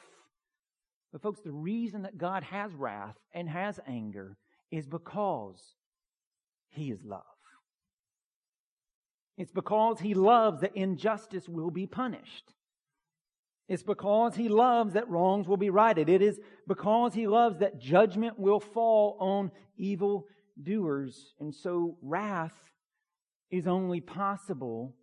But, 1.10 1.20
folks, 1.20 1.40
the 1.40 1.50
reason 1.50 2.02
that 2.02 2.16
God 2.16 2.44
has 2.44 2.72
wrath 2.74 3.16
and 3.34 3.48
has 3.48 3.80
anger 3.88 4.36
is 4.72 4.88
because 4.88 5.62
He 6.70 6.90
is 6.90 7.04
love. 7.04 7.22
It's 9.38 9.52
because 9.52 10.00
He 10.00 10.14
loves 10.14 10.62
that 10.62 10.76
injustice 10.76 11.48
will 11.48 11.70
be 11.70 11.86
punished. 11.86 12.52
It's 13.68 13.82
because 13.82 14.34
he 14.34 14.48
loves 14.50 14.92
that 14.92 15.08
wrongs 15.08 15.48
will 15.48 15.56
be 15.56 15.70
righted. 15.70 16.10
It 16.10 16.20
is 16.20 16.38
because 16.68 17.14
he 17.14 17.26
loves 17.26 17.60
that 17.60 17.78
judgment 17.78 18.38
will 18.38 18.60
fall 18.60 19.16
on 19.18 19.50
evil 19.78 20.26
doers. 20.62 21.32
And 21.40 21.54
so 21.54 21.96
wrath 22.02 22.52
is 23.50 23.66
only 23.66 24.00
possible, 24.00 24.94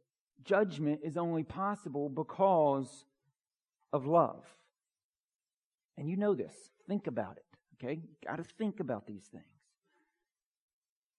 judgment 0.44 1.02
is 1.04 1.18
only 1.18 1.44
possible 1.44 2.10
because 2.10 3.06
of 3.94 4.06
love. 4.06 4.44
And 5.98 6.08
you 6.08 6.18
know 6.18 6.36
this. 6.36 6.54
Think 6.88 7.08
about 7.08 7.38
it. 7.38 7.46
Okay? 7.84 8.02
Got 8.26 8.38
to 8.38 8.44
think 8.44 8.80
about 8.80 9.08
these 9.08 9.26
things. 9.32 9.46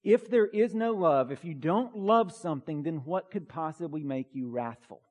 If 0.03 0.31
there 0.31 0.47
is 0.47 0.75
no 0.75 0.93
love, 0.93 1.31
if 1.31 1.45
you 1.45 1.55
don't 1.55 1.97
love 1.97 2.33
something, 2.33 2.83
then 2.83 3.03
what 3.05 3.31
could 3.31 3.49
possibly 3.49 4.03
make 4.03 4.29
you 4.33 4.49
wrathful? 4.49 5.03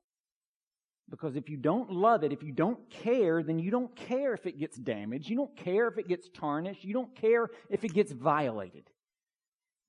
Because 1.08 1.36
if 1.36 1.48
you 1.48 1.56
don't 1.56 1.90
love 1.90 2.22
it, 2.22 2.32
if 2.32 2.42
you 2.42 2.52
don't 2.52 2.88
care, 2.88 3.42
then 3.42 3.58
you 3.58 3.70
don't 3.70 3.94
care 3.96 4.32
if 4.32 4.46
it 4.46 4.58
gets 4.58 4.76
damaged. 4.76 5.28
You 5.28 5.36
don't 5.36 5.56
care 5.56 5.88
if 5.88 5.98
it 5.98 6.08
gets 6.08 6.28
tarnished. 6.28 6.84
You 6.84 6.94
don't 6.94 7.14
care 7.16 7.48
if 7.68 7.84
it 7.84 7.92
gets 7.92 8.12
violated. 8.12 8.84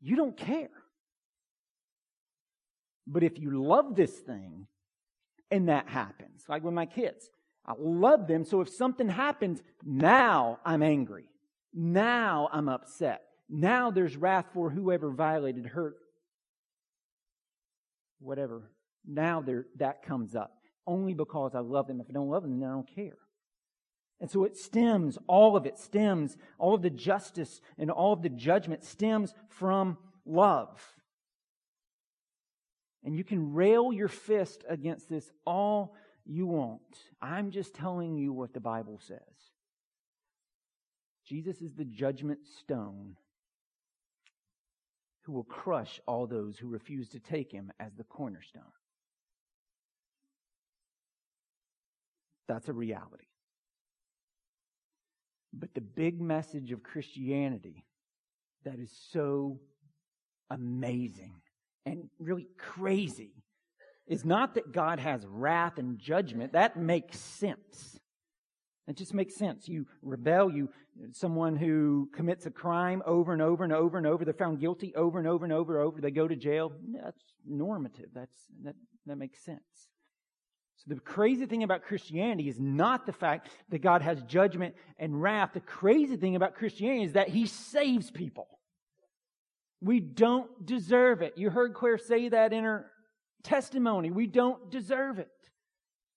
You 0.01 0.15
don't 0.15 0.35
care. 0.35 0.69
But 3.05 3.23
if 3.23 3.39
you 3.39 3.63
love 3.63 3.95
this 3.95 4.11
thing 4.11 4.67
and 5.51 5.69
that 5.69 5.87
happens, 5.87 6.43
like 6.47 6.63
with 6.63 6.73
my 6.73 6.87
kids, 6.87 7.29
I 7.65 7.73
love 7.77 8.27
them. 8.27 8.43
So 8.43 8.61
if 8.61 8.69
something 8.69 9.09
happens, 9.09 9.61
now 9.83 10.59
I'm 10.65 10.81
angry. 10.81 11.25
Now 11.73 12.49
I'm 12.51 12.67
upset. 12.67 13.21
Now 13.51 13.91
there's 13.91 14.15
wrath 14.15 14.45
for 14.53 14.69
whoever 14.69 15.11
violated, 15.11 15.65
hurt, 15.65 15.97
whatever. 18.19 18.71
Now 19.05 19.41
there, 19.41 19.65
that 19.77 20.03
comes 20.03 20.35
up 20.35 20.53
only 20.87 21.13
because 21.13 21.53
I 21.53 21.59
love 21.59 21.87
them. 21.87 21.99
If 21.99 22.07
I 22.09 22.13
don't 22.13 22.29
love 22.29 22.43
them, 22.43 22.59
then 22.59 22.69
I 22.69 22.71
don't 22.71 22.95
care. 22.95 23.17
And 24.21 24.31
so 24.31 24.45
it 24.45 24.55
stems, 24.55 25.17
all 25.27 25.57
of 25.57 25.65
it 25.65 25.77
stems, 25.77 26.37
all 26.57 26.75
of 26.75 26.81
the 26.81 26.89
justice 26.89 27.59
and 27.77 27.91
all 27.91 28.13
of 28.13 28.21
the 28.21 28.29
judgment 28.29 28.85
stems 28.85 29.33
from 29.49 29.97
love. 30.25 30.79
And 33.03 33.17
you 33.17 33.23
can 33.23 33.53
rail 33.53 33.91
your 33.91 34.07
fist 34.07 34.63
against 34.69 35.09
this 35.09 35.29
all 35.45 35.95
you 36.23 36.45
want. 36.45 36.81
I'm 37.21 37.51
just 37.51 37.73
telling 37.73 38.15
you 38.15 38.31
what 38.31 38.53
the 38.53 38.59
Bible 38.59 38.99
says. 39.03 39.19
Jesus 41.25 41.61
is 41.61 41.73
the 41.73 41.85
judgment 41.85 42.39
stone 42.59 43.15
who 45.21 45.33
will 45.33 45.43
crush 45.43 45.99
all 46.07 46.27
those 46.27 46.57
who 46.57 46.67
refuse 46.67 47.09
to 47.09 47.19
take 47.19 47.51
him 47.51 47.71
as 47.79 47.93
the 47.95 48.03
cornerstone. 48.03 48.63
That's 52.47 52.67
a 52.67 52.73
reality. 52.73 53.27
But 55.53 55.73
the 55.73 55.81
big 55.81 56.19
message 56.19 56.71
of 56.71 56.83
Christianity 56.83 57.85
that 58.63 58.79
is 58.79 58.91
so 59.11 59.59
amazing 60.49 61.35
and 61.85 62.09
really 62.19 62.47
crazy 62.57 63.33
is 64.07 64.25
not 64.25 64.55
that 64.55 64.71
God 64.71 64.99
has 64.99 65.25
wrath 65.25 65.77
and 65.77 65.97
judgment. 65.97 66.53
That 66.53 66.77
makes 66.77 67.19
sense. 67.19 67.99
It 68.91 68.97
just 68.97 69.13
makes 69.13 69.35
sense. 69.35 69.69
You 69.69 69.85
rebel, 70.01 70.51
you 70.51 70.69
someone 71.13 71.55
who 71.55 72.09
commits 72.13 72.45
a 72.45 72.51
crime 72.51 73.01
over 73.05 73.31
and 73.31 73.41
over 73.41 73.63
and 73.63 73.71
over 73.71 73.97
and 73.97 74.05
over, 74.05 74.25
they're 74.25 74.33
found 74.33 74.59
guilty 74.59 74.93
over 74.95 75.17
and 75.17 75.27
over 75.27 75.45
and 75.45 75.53
over 75.53 75.77
and 75.79 75.87
over, 75.87 76.01
they 76.01 76.11
go 76.11 76.27
to 76.27 76.35
jail. 76.35 76.73
That's 76.93 77.23
normative. 77.47 78.09
That's 78.13 78.37
that 78.63 78.75
that 79.05 79.15
makes 79.15 79.39
sense. 79.45 79.61
So 80.75 80.93
the 80.93 80.99
crazy 80.99 81.45
thing 81.45 81.63
about 81.63 81.83
Christianity 81.83 82.49
is 82.49 82.59
not 82.59 83.05
the 83.05 83.13
fact 83.13 83.47
that 83.69 83.79
God 83.79 84.01
has 84.01 84.21
judgment 84.23 84.75
and 84.99 85.21
wrath. 85.21 85.51
The 85.53 85.61
crazy 85.61 86.17
thing 86.17 86.35
about 86.35 86.55
Christianity 86.55 87.05
is 87.05 87.13
that 87.13 87.29
He 87.29 87.45
saves 87.45 88.11
people. 88.11 88.47
We 89.79 90.01
don't 90.01 90.65
deserve 90.65 91.21
it. 91.21 91.37
You 91.37 91.49
heard 91.49 91.73
Claire 91.75 91.97
say 91.97 92.27
that 92.27 92.51
in 92.51 92.65
her 92.65 92.91
testimony. 93.43 94.11
We 94.11 94.27
don't 94.27 94.69
deserve 94.69 95.17
it. 95.17 95.29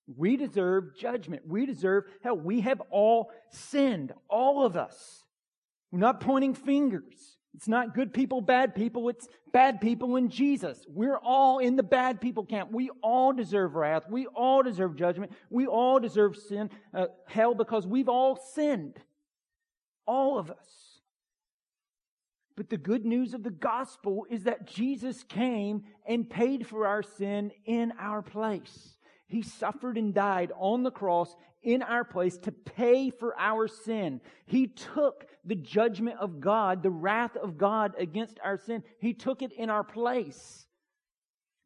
We 0.06 0.36
deserve 0.36 0.96
judgment. 0.96 1.42
We 1.46 1.66
deserve 1.66 2.04
hell. 2.22 2.36
We 2.36 2.60
have 2.60 2.80
all 2.90 3.30
sinned. 3.50 4.12
All 4.28 4.64
of 4.64 4.76
us. 4.76 5.24
We're 5.90 6.00
not 6.00 6.20
pointing 6.20 6.54
fingers. 6.54 7.38
It's 7.54 7.68
not 7.68 7.94
good 7.94 8.12
people, 8.12 8.40
bad 8.40 8.74
people. 8.74 9.08
It's 9.08 9.28
bad 9.52 9.80
people 9.80 10.16
in 10.16 10.28
Jesus. 10.28 10.84
We're 10.88 11.18
all 11.18 11.58
in 11.58 11.76
the 11.76 11.84
bad 11.84 12.20
people 12.20 12.44
camp. 12.44 12.72
We 12.72 12.90
all 13.00 13.32
deserve 13.32 13.76
wrath. 13.76 14.04
We 14.10 14.26
all 14.26 14.62
deserve 14.62 14.96
judgment. 14.96 15.32
We 15.50 15.66
all 15.66 16.00
deserve 16.00 16.36
sin, 16.36 16.70
uh, 16.92 17.06
hell, 17.26 17.54
because 17.54 17.86
we've 17.86 18.08
all 18.08 18.36
sinned. 18.54 18.98
All 20.04 20.36
of 20.36 20.50
us. 20.50 20.98
But 22.56 22.70
the 22.70 22.76
good 22.76 23.04
news 23.04 23.34
of 23.34 23.42
the 23.42 23.50
gospel 23.50 24.26
is 24.28 24.44
that 24.44 24.66
Jesus 24.66 25.22
came 25.22 25.84
and 26.06 26.28
paid 26.28 26.66
for 26.66 26.86
our 26.86 27.02
sin 27.02 27.52
in 27.64 27.92
our 27.98 28.22
place. 28.22 28.93
He 29.26 29.42
suffered 29.42 29.96
and 29.96 30.14
died 30.14 30.52
on 30.58 30.82
the 30.82 30.90
cross 30.90 31.34
in 31.62 31.82
our 31.82 32.04
place 32.04 32.36
to 32.38 32.52
pay 32.52 33.10
for 33.10 33.34
our 33.38 33.66
sin. 33.68 34.20
He 34.46 34.66
took 34.66 35.26
the 35.44 35.54
judgment 35.54 36.18
of 36.20 36.40
God, 36.40 36.82
the 36.82 36.90
wrath 36.90 37.36
of 37.36 37.56
God 37.56 37.94
against 37.98 38.38
our 38.44 38.58
sin. 38.58 38.82
He 38.98 39.14
took 39.14 39.42
it 39.42 39.52
in 39.52 39.70
our 39.70 39.84
place. 39.84 40.66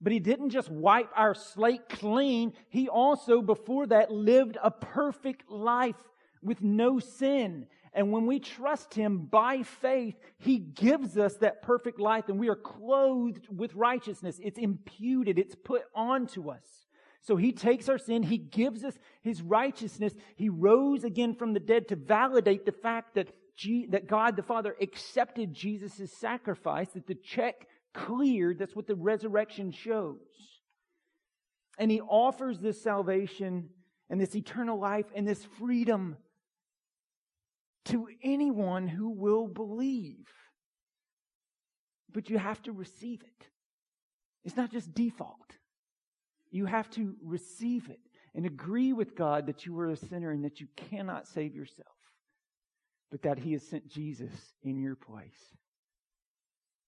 But 0.01 0.13
he 0.13 0.21
didn't 0.21 0.51
just 0.51 0.71
wipe 0.71 1.11
our 1.17 1.35
slate 1.35 1.89
clean. 1.89 2.53
He 2.69 2.89
also, 2.89 3.43
before 3.43 3.89
that, 3.89 4.13
lived 4.13 4.57
a 4.63 4.71
perfect 4.71 5.51
life 5.51 5.97
with 6.43 6.63
no 6.63 7.01
sin 7.01 7.67
And 7.93 8.13
when 8.13 8.27
we 8.27 8.39
trust 8.39 8.95
Him 8.95 9.19
by 9.19 9.63
faith, 9.63 10.15
He 10.39 10.59
gives 10.59 11.19
us 11.19 11.37
that 11.39 11.63
perfect 11.63 11.99
life 11.99 12.29
and 12.29 12.39
we 12.39 12.49
are 12.49 12.57
clothed 12.57 13.49
with 13.51 13.75
righteousness. 13.75 14.39
It's 14.43 14.59
imputed. 14.59 15.39
It's 15.39 15.57
put 15.57 15.83
onto 15.95 16.51
us. 16.51 16.88
So 17.23 17.37
He 17.37 17.53
takes 17.53 17.89
our 17.89 17.99
sin. 17.99 18.23
He 18.23 18.39
gives 18.39 18.85
us 18.85 18.95
His 19.23 19.43
righteousness. 19.43 20.15
He 20.37 20.49
rose 20.49 21.05
again 21.05 21.35
from 21.35 21.53
the 21.53 21.61
dead 21.61 21.89
to 21.89 21.97
validate 21.97 22.65
the 22.65 22.73
fact 22.73 23.15
that, 23.15 23.29
G- 23.57 23.87
that 23.91 24.07
God 24.07 24.37
the 24.37 24.43
Father 24.43 24.75
accepted 24.81 25.53
Jesus' 25.53 26.13
sacrifice, 26.19 26.91
that 26.91 27.07
the 27.07 27.15
check 27.15 27.67
cleared. 27.95 28.59
That's 28.59 28.77
what 28.77 28.87
the 28.87 28.95
resurrection 28.95 29.73
shows. 29.73 30.19
And 31.79 31.91
He 31.91 32.01
offers 32.01 32.61
this 32.61 32.83
salvation 32.83 33.71
and 34.11 34.21
this 34.21 34.35
eternal 34.35 34.79
life 34.79 35.07
and 35.15 35.27
this 35.27 35.45
freedom 35.59 36.17
to 37.87 38.09
anyone 38.23 38.87
who 38.87 39.11
will 39.11 39.49
believe. 39.49 40.29
But 42.13 42.31
you 42.31 42.39
have 42.39 42.63
to 42.63 42.73
receive 42.73 43.23
it. 43.23 43.47
It's 44.45 44.57
not 44.57 44.71
just 44.71 44.95
default. 44.95 45.58
You 46.51 46.67
have 46.67 46.91
to 46.91 47.15
receive 47.23 47.89
it 47.91 48.01
and 48.35 48.47
agree 48.47 48.93
with 48.93 49.17
God 49.17 49.47
that 49.47 49.67
you 49.67 49.79
are 49.81 49.91
a 49.91 49.97
sinner 49.97 50.31
and 50.31 50.45
that 50.45 50.61
you 50.61 50.69
cannot 50.77 51.27
save 51.27 51.55
yourself, 51.55 51.89
but 53.11 53.23
that 53.23 53.39
He 53.39 53.53
has 53.53 53.63
sent 53.63 53.89
Jesus 53.89 54.33
in 54.63 54.79
your 54.79 54.97
place 54.97 55.57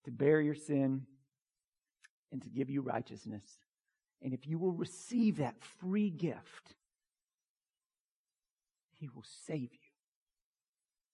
to 0.05 0.11
bear 0.11 0.41
your 0.41 0.55
sin 0.55 1.05
and 2.31 2.41
to 2.41 2.49
give 2.49 2.69
you 2.69 2.81
righteousness. 2.81 3.43
And 4.21 4.33
if 4.33 4.47
you 4.47 4.57
will 4.57 4.71
receive 4.71 5.37
that 5.37 5.55
free 5.79 6.09
gift, 6.09 6.75
He 8.93 9.09
will 9.13 9.25
save 9.45 9.73
you. 9.73 9.79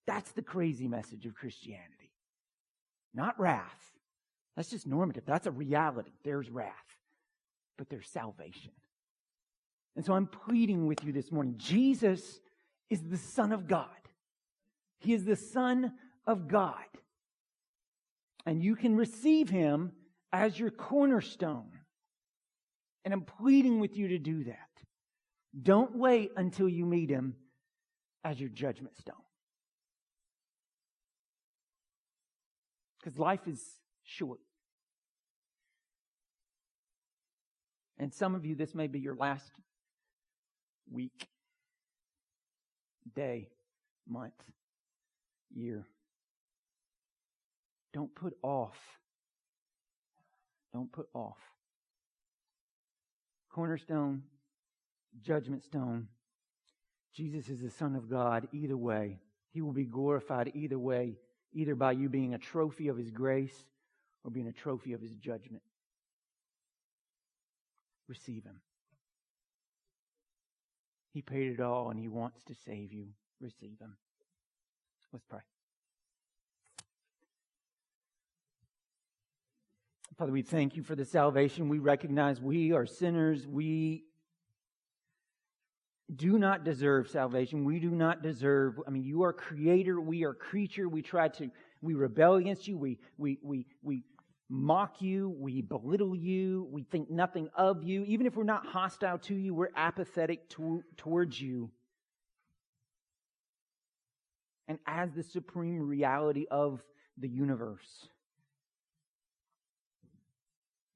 That's 0.06 0.32
the 0.32 0.42
crazy 0.42 0.88
message 0.88 1.26
of 1.26 1.34
Christianity. 1.34 2.12
Not 3.14 3.38
wrath. 3.38 3.92
That's 4.56 4.70
just 4.70 4.86
normative. 4.86 5.24
That's 5.26 5.46
a 5.46 5.50
reality. 5.50 6.12
There's 6.24 6.50
wrath, 6.50 6.87
but 7.78 7.88
there's 7.88 8.08
salvation. 8.08 8.72
And 9.96 10.04
so 10.04 10.12
I'm 10.12 10.26
pleading 10.26 10.86
with 10.86 11.02
you 11.04 11.12
this 11.12 11.32
morning. 11.32 11.54
Jesus 11.56 12.40
is 12.90 13.00
the 13.02 13.16
Son 13.16 13.52
of 13.52 13.66
God. 13.66 13.86
He 14.98 15.14
is 15.14 15.24
the 15.24 15.36
Son 15.36 15.92
of 16.26 16.48
God. 16.48 16.74
And 18.44 18.62
you 18.62 18.76
can 18.76 18.96
receive 18.96 19.48
Him 19.48 19.92
as 20.32 20.58
your 20.58 20.70
cornerstone. 20.70 21.70
And 23.04 23.14
I'm 23.14 23.22
pleading 23.22 23.80
with 23.80 23.96
you 23.96 24.08
to 24.08 24.18
do 24.18 24.44
that. 24.44 24.56
Don't 25.60 25.96
wait 25.96 26.32
until 26.36 26.68
you 26.68 26.84
meet 26.84 27.10
Him 27.10 27.34
as 28.24 28.38
your 28.38 28.50
judgment 28.50 28.96
stone. 28.98 29.16
Because 32.98 33.18
life 33.18 33.46
is 33.46 33.62
short. 34.02 34.40
And 37.98 38.12
some 38.12 38.34
of 38.34 38.44
you, 38.44 38.54
this 38.54 38.74
may 38.74 38.86
be 38.86 39.00
your 39.00 39.16
last 39.16 39.50
week, 40.90 41.28
day, 43.14 43.48
month, 44.08 44.40
year. 45.54 45.84
Don't 47.92 48.14
put 48.14 48.36
off. 48.42 48.78
Don't 50.72 50.92
put 50.92 51.08
off. 51.14 51.38
Cornerstone, 53.50 54.22
judgment 55.20 55.64
stone. 55.64 56.08
Jesus 57.14 57.48
is 57.48 57.60
the 57.60 57.70
Son 57.70 57.96
of 57.96 58.08
God 58.08 58.46
either 58.52 58.76
way. 58.76 59.18
He 59.50 59.62
will 59.62 59.72
be 59.72 59.84
glorified 59.84 60.52
either 60.54 60.78
way 60.78 61.16
either 61.52 61.74
by 61.74 61.92
you 61.92 62.08
being 62.08 62.34
a 62.34 62.38
trophy 62.38 62.88
of 62.88 62.96
His 62.96 63.10
grace 63.10 63.64
or 64.24 64.30
being 64.30 64.48
a 64.48 64.52
trophy 64.52 64.92
of 64.92 65.00
His 65.00 65.14
judgment. 65.14 65.62
Receive 68.08 68.44
Him. 68.44 68.60
He 71.12 71.22
paid 71.22 71.52
it 71.52 71.60
all 71.60 71.90
and 71.90 71.98
He 71.98 72.08
wants 72.08 72.42
to 72.44 72.54
save 72.54 72.92
you. 72.92 73.08
Receive 73.40 73.78
Him. 73.80 73.96
Let's 75.12 75.24
pray. 75.24 75.40
Father, 80.18 80.32
we 80.32 80.42
thank 80.42 80.76
you 80.76 80.82
for 80.82 80.96
the 80.96 81.04
salvation. 81.04 81.68
We 81.68 81.78
recognize 81.78 82.40
we 82.40 82.72
are 82.72 82.86
sinners. 82.86 83.46
We 83.46 84.02
do 86.14 86.38
not 86.38 86.64
deserve 86.64 87.08
salvation. 87.08 87.64
We 87.64 87.78
do 87.78 87.90
not 87.90 88.22
deserve, 88.22 88.80
I 88.86 88.90
mean, 88.90 89.04
you 89.04 89.22
are 89.22 89.32
creator, 89.32 90.00
we 90.00 90.24
are 90.24 90.34
creature. 90.34 90.88
We 90.88 91.02
try 91.02 91.28
to, 91.28 91.50
we 91.82 91.94
rebel 91.94 92.34
against 92.34 92.66
you, 92.66 92.76
we, 92.78 92.98
we, 93.16 93.38
we, 93.42 93.66
we 93.82 94.02
mock 94.48 95.02
you, 95.02 95.28
we 95.38 95.60
belittle 95.60 96.16
you, 96.16 96.66
we 96.70 96.82
think 96.82 97.10
nothing 97.10 97.48
of 97.54 97.84
you. 97.84 98.04
Even 98.04 98.26
if 98.26 98.36
we're 98.36 98.44
not 98.44 98.66
hostile 98.66 99.18
to 99.18 99.34
you, 99.34 99.54
we're 99.54 99.70
apathetic 99.76 100.48
to, 100.50 100.82
towards 100.96 101.40
you. 101.40 101.70
And 104.66 104.78
as 104.86 105.12
the 105.12 105.22
supreme 105.22 105.86
reality 105.86 106.46
of 106.50 106.82
the 107.18 107.28
universe, 107.28 108.08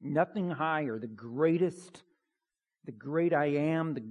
nothing 0.01 0.51
higher, 0.51 0.99
the 0.99 1.07
greatest, 1.07 2.03
the 2.85 2.93
great 2.93 3.33
I 3.33 3.47
am, 3.47 3.95
the 3.95 4.03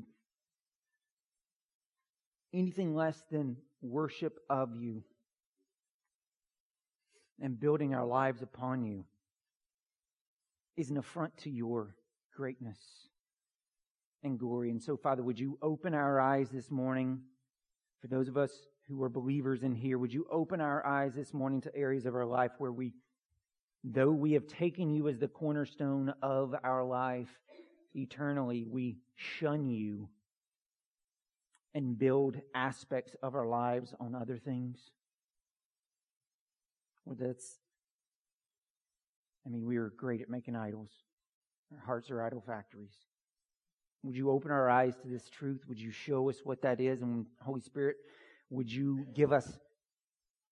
anything 2.53 2.95
less 2.95 3.23
than 3.31 3.55
worship 3.81 4.39
of 4.49 4.75
you 4.75 5.03
and 7.41 7.59
building 7.59 7.95
our 7.95 8.05
lives 8.05 8.41
upon 8.41 8.83
you 8.83 9.05
is 10.77 10.89
an 10.89 10.97
affront 10.97 11.35
to 11.37 11.49
your 11.49 11.95
greatness 12.35 12.79
and 14.23 14.39
glory. 14.39 14.69
And 14.69 14.81
so, 14.81 14.97
Father, 14.97 15.23
would 15.23 15.39
you 15.39 15.57
open 15.61 15.93
our 15.93 16.19
eyes 16.19 16.49
this 16.49 16.71
morning 16.71 17.21
for 17.99 18.07
those 18.07 18.27
of 18.27 18.37
us 18.37 18.51
who 18.87 19.01
are 19.03 19.09
believers 19.09 19.63
in 19.63 19.75
here? 19.75 19.97
Would 19.97 20.13
you 20.13 20.25
open 20.31 20.61
our 20.61 20.85
eyes 20.85 21.13
this 21.15 21.33
morning 21.33 21.61
to 21.61 21.75
areas 21.75 22.05
of 22.05 22.15
our 22.15 22.25
life 22.25 22.51
where 22.57 22.71
we, 22.71 22.93
though 23.83 24.11
we 24.11 24.33
have 24.33 24.47
taken 24.47 24.89
you 24.89 25.07
as 25.07 25.17
the 25.17 25.27
cornerstone 25.27 26.13
of 26.21 26.55
our 26.63 26.83
life 26.83 27.39
eternally, 27.95 28.65
we 28.69 28.97
shun 29.15 29.67
you 29.67 30.09
and 31.73 31.97
build 31.97 32.37
aspects 32.53 33.15
of 33.23 33.35
our 33.35 33.47
lives 33.47 33.93
on 33.99 34.13
other 34.13 34.37
things. 34.37 34.79
Well, 37.05 37.15
that's, 37.19 37.59
I 39.45 39.49
mean, 39.49 39.65
we 39.65 39.77
are 39.77 39.91
great 39.97 40.21
at 40.21 40.29
making 40.29 40.55
idols. 40.55 40.89
Our 41.73 41.85
hearts 41.85 42.11
are 42.11 42.21
idol 42.21 42.43
factories. 42.45 42.93
Would 44.03 44.15
you 44.15 44.29
open 44.31 44.51
our 44.51 44.69
eyes 44.69 44.95
to 45.01 45.07
this 45.07 45.29
truth? 45.29 45.61
Would 45.67 45.79
you 45.79 45.91
show 45.91 46.29
us 46.29 46.37
what 46.43 46.61
that 46.63 46.79
is? 46.79 47.01
And 47.01 47.27
Holy 47.41 47.61
Spirit, 47.61 47.97
would 48.49 48.71
you 48.71 49.05
give 49.13 49.31
us 49.31 49.47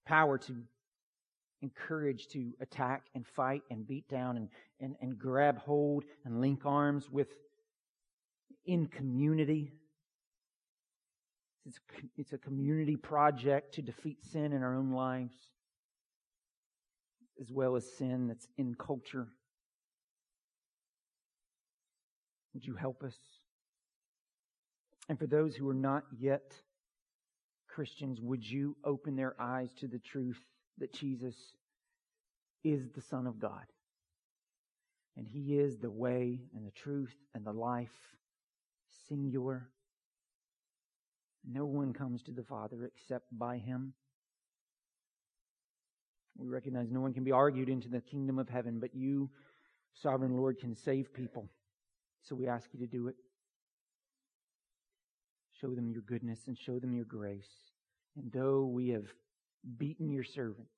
power 0.05 0.37
to 0.37 0.55
encourage 1.61 2.27
to 2.29 2.53
attack 2.61 3.07
and 3.15 3.25
fight 3.27 3.63
and 3.69 3.85
beat 3.87 4.07
down 4.07 4.37
and, 4.37 4.49
and, 4.79 4.95
and 5.01 5.17
grab 5.19 5.57
hold 5.57 6.05
and 6.25 6.39
link 6.39 6.65
arms 6.65 7.09
with 7.09 7.27
in 8.65 8.87
community 8.87 9.73
it's, 11.69 11.79
it's 12.17 12.33
a 12.33 12.37
community 12.37 12.95
project 12.95 13.75
to 13.75 13.81
defeat 13.81 14.23
sin 14.23 14.53
in 14.53 14.63
our 14.63 14.75
own 14.75 14.91
lives, 14.91 15.35
as 17.39 17.51
well 17.51 17.75
as 17.75 17.85
sin 17.97 18.27
that's 18.27 18.47
in 18.57 18.75
culture. 18.75 19.27
Would 22.53 22.65
you 22.65 22.75
help 22.75 23.03
us? 23.03 23.15
And 25.07 25.17
for 25.17 25.27
those 25.27 25.55
who 25.55 25.67
are 25.69 25.73
not 25.73 26.03
yet 26.17 26.53
Christians, 27.67 28.19
would 28.21 28.43
you 28.45 28.75
open 28.83 29.15
their 29.15 29.35
eyes 29.39 29.73
to 29.79 29.87
the 29.87 29.99
truth 29.99 30.39
that 30.77 30.93
Jesus 30.93 31.35
is 32.63 32.89
the 32.91 33.01
Son 33.01 33.27
of 33.27 33.39
God? 33.39 33.65
And 35.17 35.27
He 35.27 35.57
is 35.57 35.77
the 35.77 35.89
way 35.89 36.39
and 36.55 36.65
the 36.65 36.71
truth 36.71 37.15
and 37.33 37.45
the 37.45 37.53
life, 37.53 37.89
singular. 39.07 39.69
No 41.47 41.65
one 41.65 41.93
comes 41.93 42.21
to 42.23 42.31
the 42.31 42.43
Father 42.43 42.85
except 42.85 43.25
by 43.31 43.57
him. 43.57 43.93
We 46.39 46.47
recognize 46.47 46.89
no 46.89 47.01
one 47.01 47.13
can 47.13 47.23
be 47.23 47.31
argued 47.31 47.69
into 47.69 47.89
the 47.89 48.01
kingdom 48.01 48.39
of 48.39 48.47
heaven, 48.47 48.79
but 48.79 48.95
you, 48.95 49.29
sovereign 49.93 50.37
Lord, 50.37 50.57
can 50.59 50.73
save 50.73 51.13
people. 51.13 51.49
So 52.21 52.35
we 52.35 52.47
ask 52.47 52.69
you 52.73 52.79
to 52.79 52.87
do 52.87 53.07
it. 53.09 53.15
Show 55.59 55.75
them 55.75 55.89
your 55.89 56.01
goodness 56.01 56.39
and 56.47 56.57
show 56.57 56.79
them 56.79 56.93
your 56.93 57.05
grace. 57.05 57.49
And 58.15 58.31
though 58.31 58.63
we 58.63 58.89
have 58.89 59.05
beaten 59.77 60.09
your 60.09 60.23
servants 60.23 60.69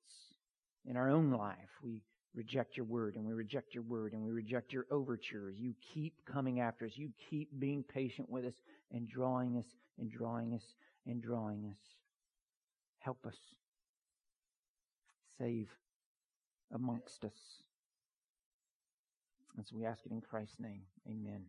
in 0.84 0.96
our 0.96 1.08
own 1.08 1.30
life, 1.30 1.70
we 1.82 2.02
reject 2.34 2.76
your 2.76 2.86
word 2.86 3.14
and 3.14 3.24
we 3.24 3.32
reject 3.32 3.74
your 3.74 3.84
word 3.84 4.12
and 4.12 4.22
we 4.22 4.32
reject 4.32 4.72
your 4.72 4.86
overtures. 4.90 5.56
You 5.58 5.74
keep 5.94 6.14
coming 6.24 6.60
after 6.60 6.86
us. 6.86 6.92
You 6.96 7.10
keep 7.30 7.48
being 7.60 7.84
patient 7.84 8.28
with 8.28 8.44
us 8.44 8.54
and 8.90 9.08
drawing 9.08 9.56
us 9.56 9.66
and 9.98 10.10
drawing 10.10 10.54
us 10.54 10.64
and 11.06 11.22
drawing 11.22 11.66
us. 11.66 11.78
Help 12.98 13.24
us. 13.26 13.36
Save 15.38 15.70
amongst 16.72 17.24
us. 17.24 17.62
As 19.58 19.72
we 19.72 19.84
ask 19.84 20.06
it 20.06 20.12
in 20.12 20.20
Christ's 20.20 20.60
name, 20.60 20.82
amen. 21.08 21.44